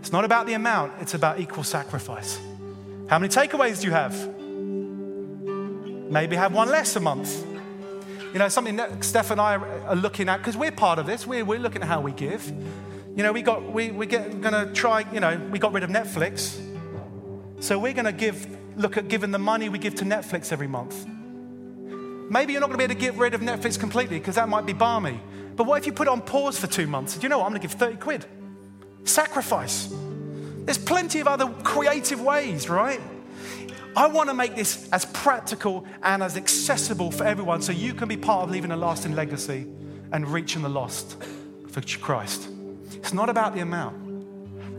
It's 0.00 0.10
not 0.10 0.24
about 0.24 0.48
the 0.48 0.54
amount, 0.54 0.94
it's 1.00 1.14
about 1.14 1.38
equal 1.38 1.62
sacrifice. 1.62 2.40
How 3.06 3.20
many 3.20 3.32
takeaways 3.32 3.82
do 3.82 3.86
you 3.86 3.92
have? 3.92 4.16
Maybe 6.10 6.34
have 6.34 6.52
one 6.52 6.70
less 6.70 6.96
a 6.96 7.00
month. 7.00 7.51
You 8.32 8.38
know, 8.38 8.48
something 8.48 8.76
that 8.76 9.04
Steph 9.04 9.30
and 9.30 9.38
I 9.38 9.56
are 9.56 9.94
looking 9.94 10.30
at, 10.30 10.38
because 10.38 10.56
we're 10.56 10.72
part 10.72 10.98
of 10.98 11.04
this, 11.04 11.26
we're, 11.26 11.44
we're 11.44 11.58
looking 11.58 11.82
at 11.82 11.88
how 11.88 12.00
we 12.00 12.12
give. 12.12 12.46
You 13.14 13.22
know, 13.22 13.30
we 13.30 13.42
got, 13.42 13.70
we, 13.70 13.90
we 13.90 14.06
get, 14.06 14.40
gonna 14.40 14.72
try, 14.72 15.04
you 15.12 15.20
know, 15.20 15.38
we 15.50 15.58
got 15.58 15.72
rid 15.74 15.82
of 15.82 15.90
Netflix. 15.90 16.58
So 17.60 17.78
we're 17.78 17.92
gonna 17.92 18.10
give, 18.10 18.46
look 18.76 18.96
at 18.96 19.08
giving 19.08 19.32
the 19.32 19.38
money 19.38 19.68
we 19.68 19.78
give 19.78 19.94
to 19.96 20.04
Netflix 20.04 20.50
every 20.50 20.66
month. 20.66 21.06
Maybe 22.30 22.54
you're 22.54 22.60
not 22.60 22.68
gonna 22.68 22.78
be 22.78 22.84
able 22.84 22.94
to 22.94 23.00
get 23.00 23.14
rid 23.16 23.34
of 23.34 23.42
Netflix 23.42 23.78
completely, 23.78 24.18
because 24.18 24.36
that 24.36 24.48
might 24.48 24.64
be 24.64 24.72
balmy. 24.72 25.20
But 25.54 25.64
what 25.64 25.78
if 25.78 25.86
you 25.86 25.92
put 25.92 26.06
it 26.06 26.10
on 26.10 26.22
pause 26.22 26.58
for 26.58 26.66
two 26.66 26.86
months? 26.86 27.16
Do 27.16 27.22
you 27.22 27.28
know 27.28 27.38
what? 27.38 27.44
I'm 27.44 27.50
gonna 27.50 27.60
give 27.60 27.72
30 27.72 27.98
quid. 27.98 28.24
Sacrifice. 29.04 29.92
There's 30.64 30.78
plenty 30.78 31.20
of 31.20 31.28
other 31.28 31.52
creative 31.64 32.22
ways, 32.22 32.70
right? 32.70 33.00
I 33.94 34.06
want 34.06 34.30
to 34.30 34.34
make 34.34 34.56
this 34.56 34.88
as 34.90 35.04
practical 35.04 35.86
and 36.02 36.22
as 36.22 36.36
accessible 36.36 37.10
for 37.10 37.24
everyone 37.24 37.60
so 37.60 37.72
you 37.72 37.92
can 37.92 38.08
be 38.08 38.16
part 38.16 38.44
of 38.44 38.50
leaving 38.50 38.70
a 38.70 38.76
lasting 38.76 39.14
legacy 39.14 39.66
and 40.12 40.26
reaching 40.28 40.62
the 40.62 40.68
lost 40.68 41.16
for 41.68 41.80
Christ. 41.80 42.48
It's 42.94 43.12
not 43.12 43.28
about 43.28 43.54
the 43.54 43.60
amount. 43.60 43.96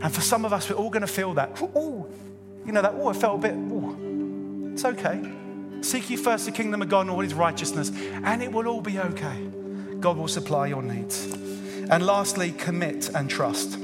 And 0.02 0.12
for 0.12 0.20
some 0.20 0.44
of 0.44 0.52
us, 0.52 0.68
we're 0.68 0.76
all 0.76 0.90
going 0.90 1.02
to 1.02 1.06
feel 1.06 1.34
that. 1.34 1.60
Oh, 1.74 2.08
you 2.66 2.72
know, 2.72 2.82
that, 2.82 2.94
oh, 2.94 3.08
I 3.08 3.12
felt 3.12 3.44
a 3.44 3.48
bit, 3.48 3.54
oh, 3.54 3.96
it's 4.72 4.84
okay. 4.84 5.32
Seek 5.80 6.10
ye 6.10 6.16
first 6.16 6.46
the 6.46 6.52
kingdom 6.52 6.82
of 6.82 6.88
God 6.88 7.02
and 7.02 7.10
all 7.10 7.20
his 7.20 7.34
righteousness, 7.34 7.90
and 8.24 8.42
it 8.42 8.50
will 8.50 8.66
all 8.66 8.80
be 8.80 8.98
okay. 8.98 9.48
God 10.00 10.16
will 10.16 10.28
supply 10.28 10.66
your 10.66 10.82
needs. 10.82 11.26
And 11.90 12.04
lastly, 12.04 12.52
commit 12.52 13.10
and 13.10 13.28
trust. 13.28 13.78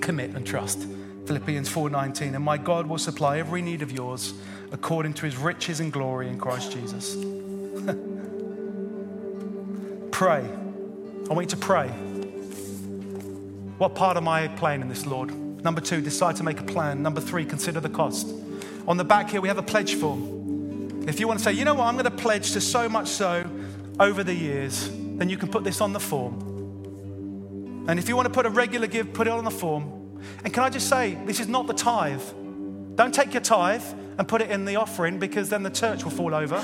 Commit 0.00 0.30
and 0.34 0.46
trust. 0.46 0.86
Philippians 1.32 1.70
4:19, 1.70 2.34
and 2.34 2.44
my 2.44 2.58
God 2.58 2.86
will 2.86 2.98
supply 2.98 3.38
every 3.38 3.62
need 3.62 3.80
of 3.80 3.90
yours 3.90 4.34
according 4.70 5.14
to 5.14 5.24
his 5.24 5.38
riches 5.38 5.80
and 5.80 5.90
glory 5.90 6.28
in 6.28 6.38
Christ 6.38 6.72
Jesus. 6.72 7.16
pray. 10.10 10.44
I 10.44 11.32
want 11.32 11.44
you 11.44 11.46
to 11.46 11.56
pray. 11.56 11.88
What 13.78 13.94
part 13.94 14.18
am 14.18 14.28
I 14.28 14.48
playing 14.48 14.82
in 14.82 14.90
this, 14.90 15.06
Lord? 15.06 15.34
Number 15.64 15.80
two, 15.80 16.02
decide 16.02 16.36
to 16.36 16.42
make 16.42 16.60
a 16.60 16.64
plan. 16.64 17.02
Number 17.02 17.22
three, 17.22 17.46
consider 17.46 17.80
the 17.80 17.88
cost. 17.88 18.28
On 18.86 18.98
the 18.98 19.04
back 19.04 19.30
here, 19.30 19.40
we 19.40 19.48
have 19.48 19.56
a 19.56 19.62
pledge 19.62 19.94
form. 19.94 21.02
If 21.08 21.18
you 21.18 21.26
want 21.26 21.38
to 21.38 21.44
say, 21.44 21.54
you 21.54 21.64
know 21.64 21.72
what, 21.72 21.86
I'm 21.86 21.94
going 21.94 22.04
to 22.04 22.10
pledge 22.10 22.52
to 22.52 22.60
so 22.60 22.90
much 22.90 23.08
so 23.08 23.42
over 23.98 24.22
the 24.22 24.34
years, 24.34 24.90
then 25.16 25.30
you 25.30 25.38
can 25.38 25.48
put 25.48 25.64
this 25.64 25.80
on 25.80 25.94
the 25.94 26.00
form. 26.00 27.86
And 27.88 27.98
if 27.98 28.06
you 28.06 28.16
want 28.16 28.26
to 28.26 28.34
put 28.34 28.44
a 28.44 28.50
regular 28.50 28.86
give, 28.86 29.14
put 29.14 29.26
it 29.26 29.30
on 29.30 29.44
the 29.44 29.50
form. 29.50 30.01
And 30.44 30.52
can 30.52 30.62
I 30.62 30.70
just 30.70 30.88
say, 30.88 31.18
this 31.26 31.40
is 31.40 31.48
not 31.48 31.66
the 31.66 31.74
tithe. 31.74 32.22
Don't 32.94 33.14
take 33.14 33.32
your 33.32 33.42
tithe 33.42 33.84
and 34.18 34.28
put 34.28 34.42
it 34.42 34.50
in 34.50 34.64
the 34.64 34.76
offering 34.76 35.18
because 35.18 35.48
then 35.48 35.62
the 35.62 35.70
church 35.70 36.04
will 36.04 36.10
fall 36.10 36.34
over. 36.34 36.62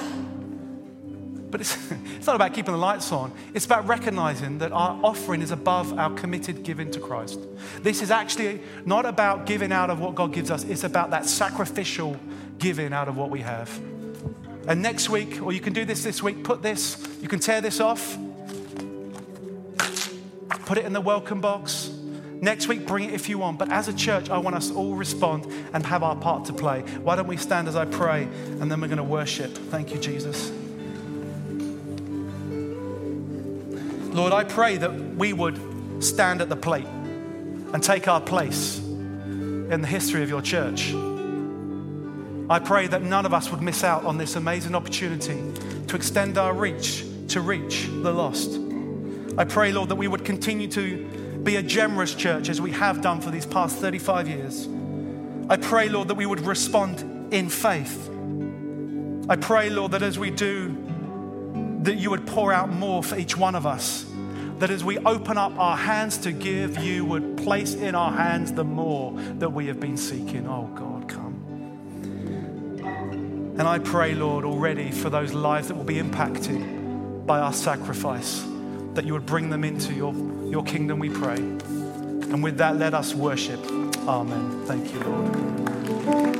But 1.50 1.60
it's, 1.62 1.76
it's 2.16 2.26
not 2.26 2.36
about 2.36 2.54
keeping 2.54 2.72
the 2.72 2.78
lights 2.78 3.12
on. 3.12 3.32
It's 3.54 3.64
about 3.64 3.86
recognizing 3.86 4.58
that 4.58 4.72
our 4.72 4.98
offering 5.02 5.42
is 5.42 5.50
above 5.50 5.98
our 5.98 6.10
committed 6.14 6.62
giving 6.62 6.90
to 6.92 7.00
Christ. 7.00 7.40
This 7.82 8.02
is 8.02 8.10
actually 8.10 8.60
not 8.84 9.06
about 9.06 9.46
giving 9.46 9.72
out 9.72 9.90
of 9.90 10.00
what 10.00 10.14
God 10.14 10.32
gives 10.32 10.50
us, 10.50 10.64
it's 10.64 10.84
about 10.84 11.10
that 11.10 11.26
sacrificial 11.26 12.16
giving 12.58 12.92
out 12.92 13.08
of 13.08 13.16
what 13.16 13.30
we 13.30 13.40
have. 13.40 13.80
And 14.66 14.82
next 14.82 15.08
week, 15.08 15.40
or 15.40 15.52
you 15.52 15.60
can 15.60 15.72
do 15.72 15.86
this 15.86 16.04
this 16.04 16.22
week, 16.22 16.44
put 16.44 16.60
this, 16.60 17.02
you 17.22 17.28
can 17.28 17.38
tear 17.38 17.62
this 17.62 17.80
off, 17.80 18.18
put 20.66 20.76
it 20.76 20.84
in 20.84 20.92
the 20.92 21.00
welcome 21.00 21.40
box, 21.40 21.90
Next 22.40 22.68
week, 22.68 22.86
bring 22.86 23.08
it 23.08 23.14
if 23.14 23.28
you 23.28 23.38
want. 23.38 23.58
But 23.58 23.70
as 23.70 23.88
a 23.88 23.92
church, 23.92 24.30
I 24.30 24.38
want 24.38 24.56
us 24.56 24.70
all 24.70 24.94
respond 24.94 25.46
and 25.72 25.84
have 25.86 26.02
our 26.02 26.16
part 26.16 26.44
to 26.46 26.52
play. 26.52 26.82
Why 27.02 27.16
don't 27.16 27.26
we 27.26 27.36
stand 27.36 27.68
as 27.68 27.76
I 27.76 27.84
pray 27.84 28.24
and 28.60 28.70
then 28.70 28.80
we're 28.80 28.88
going 28.88 28.98
to 28.98 29.04
worship? 29.04 29.50
Thank 29.50 29.92
you, 29.92 29.98
Jesus. 29.98 30.52
Lord, 34.14 34.32
I 34.32 34.44
pray 34.44 34.76
that 34.78 34.92
we 35.16 35.32
would 35.32 35.58
stand 36.02 36.40
at 36.40 36.48
the 36.48 36.56
plate 36.56 36.86
and 36.86 37.82
take 37.82 38.08
our 38.08 38.20
place 38.20 38.78
in 38.78 39.80
the 39.80 39.86
history 39.86 40.22
of 40.22 40.28
your 40.28 40.42
church. 40.42 40.94
I 42.50 42.58
pray 42.58 42.86
that 42.86 43.02
none 43.02 43.26
of 43.26 43.34
us 43.34 43.50
would 43.50 43.60
miss 43.60 43.84
out 43.84 44.04
on 44.04 44.16
this 44.16 44.36
amazing 44.36 44.74
opportunity 44.74 45.42
to 45.88 45.96
extend 45.96 46.38
our 46.38 46.54
reach 46.54 47.04
to 47.28 47.40
reach 47.40 47.86
the 47.86 48.12
lost. 48.12 48.58
I 49.36 49.44
pray, 49.44 49.70
Lord, 49.70 49.90
that 49.90 49.96
we 49.96 50.08
would 50.08 50.24
continue 50.24 50.66
to 50.68 51.08
be 51.42 51.56
a 51.56 51.62
generous 51.62 52.14
church 52.14 52.48
as 52.48 52.60
we 52.60 52.72
have 52.72 53.00
done 53.00 53.20
for 53.20 53.30
these 53.30 53.46
past 53.46 53.76
35 53.76 54.28
years. 54.28 54.68
I 55.48 55.56
pray, 55.56 55.88
Lord, 55.88 56.08
that 56.08 56.16
we 56.16 56.26
would 56.26 56.40
respond 56.40 57.32
in 57.32 57.48
faith. 57.48 58.10
I 59.28 59.36
pray, 59.36 59.70
Lord, 59.70 59.92
that 59.92 60.02
as 60.02 60.18
we 60.18 60.30
do, 60.30 60.76
that 61.82 61.96
you 61.96 62.10
would 62.10 62.26
pour 62.26 62.52
out 62.52 62.70
more 62.70 63.02
for 63.02 63.16
each 63.16 63.36
one 63.36 63.54
of 63.54 63.66
us. 63.66 64.04
That 64.58 64.70
as 64.70 64.82
we 64.82 64.98
open 64.98 65.38
up 65.38 65.56
our 65.58 65.76
hands 65.76 66.18
to 66.18 66.32
give, 66.32 66.78
you 66.78 67.04
would 67.04 67.36
place 67.36 67.74
in 67.74 67.94
our 67.94 68.12
hands 68.12 68.52
the 68.52 68.64
more 68.64 69.12
that 69.38 69.50
we 69.50 69.66
have 69.66 69.78
been 69.78 69.96
seeking. 69.96 70.48
Oh, 70.48 70.66
God, 70.74 71.08
come. 71.08 71.44
And 73.58 73.62
I 73.62 73.78
pray, 73.78 74.14
Lord, 74.14 74.44
already 74.44 74.90
for 74.90 75.10
those 75.10 75.32
lives 75.32 75.68
that 75.68 75.76
will 75.76 75.84
be 75.84 75.98
impacted 75.98 77.26
by 77.26 77.38
our 77.40 77.52
sacrifice, 77.52 78.44
that 78.94 79.04
you 79.04 79.12
would 79.12 79.26
bring 79.26 79.50
them 79.50 79.64
into 79.64 79.92
your 79.94 80.12
your 80.50 80.62
kingdom 80.64 80.98
we 80.98 81.10
pray. 81.10 81.36
And 81.36 82.42
with 82.42 82.56
that, 82.58 82.76
let 82.76 82.94
us 82.94 83.14
worship. 83.14 83.60
Amen. 84.06 84.64
Thank 84.66 84.92
you, 84.92 85.00
Lord. 85.00 86.37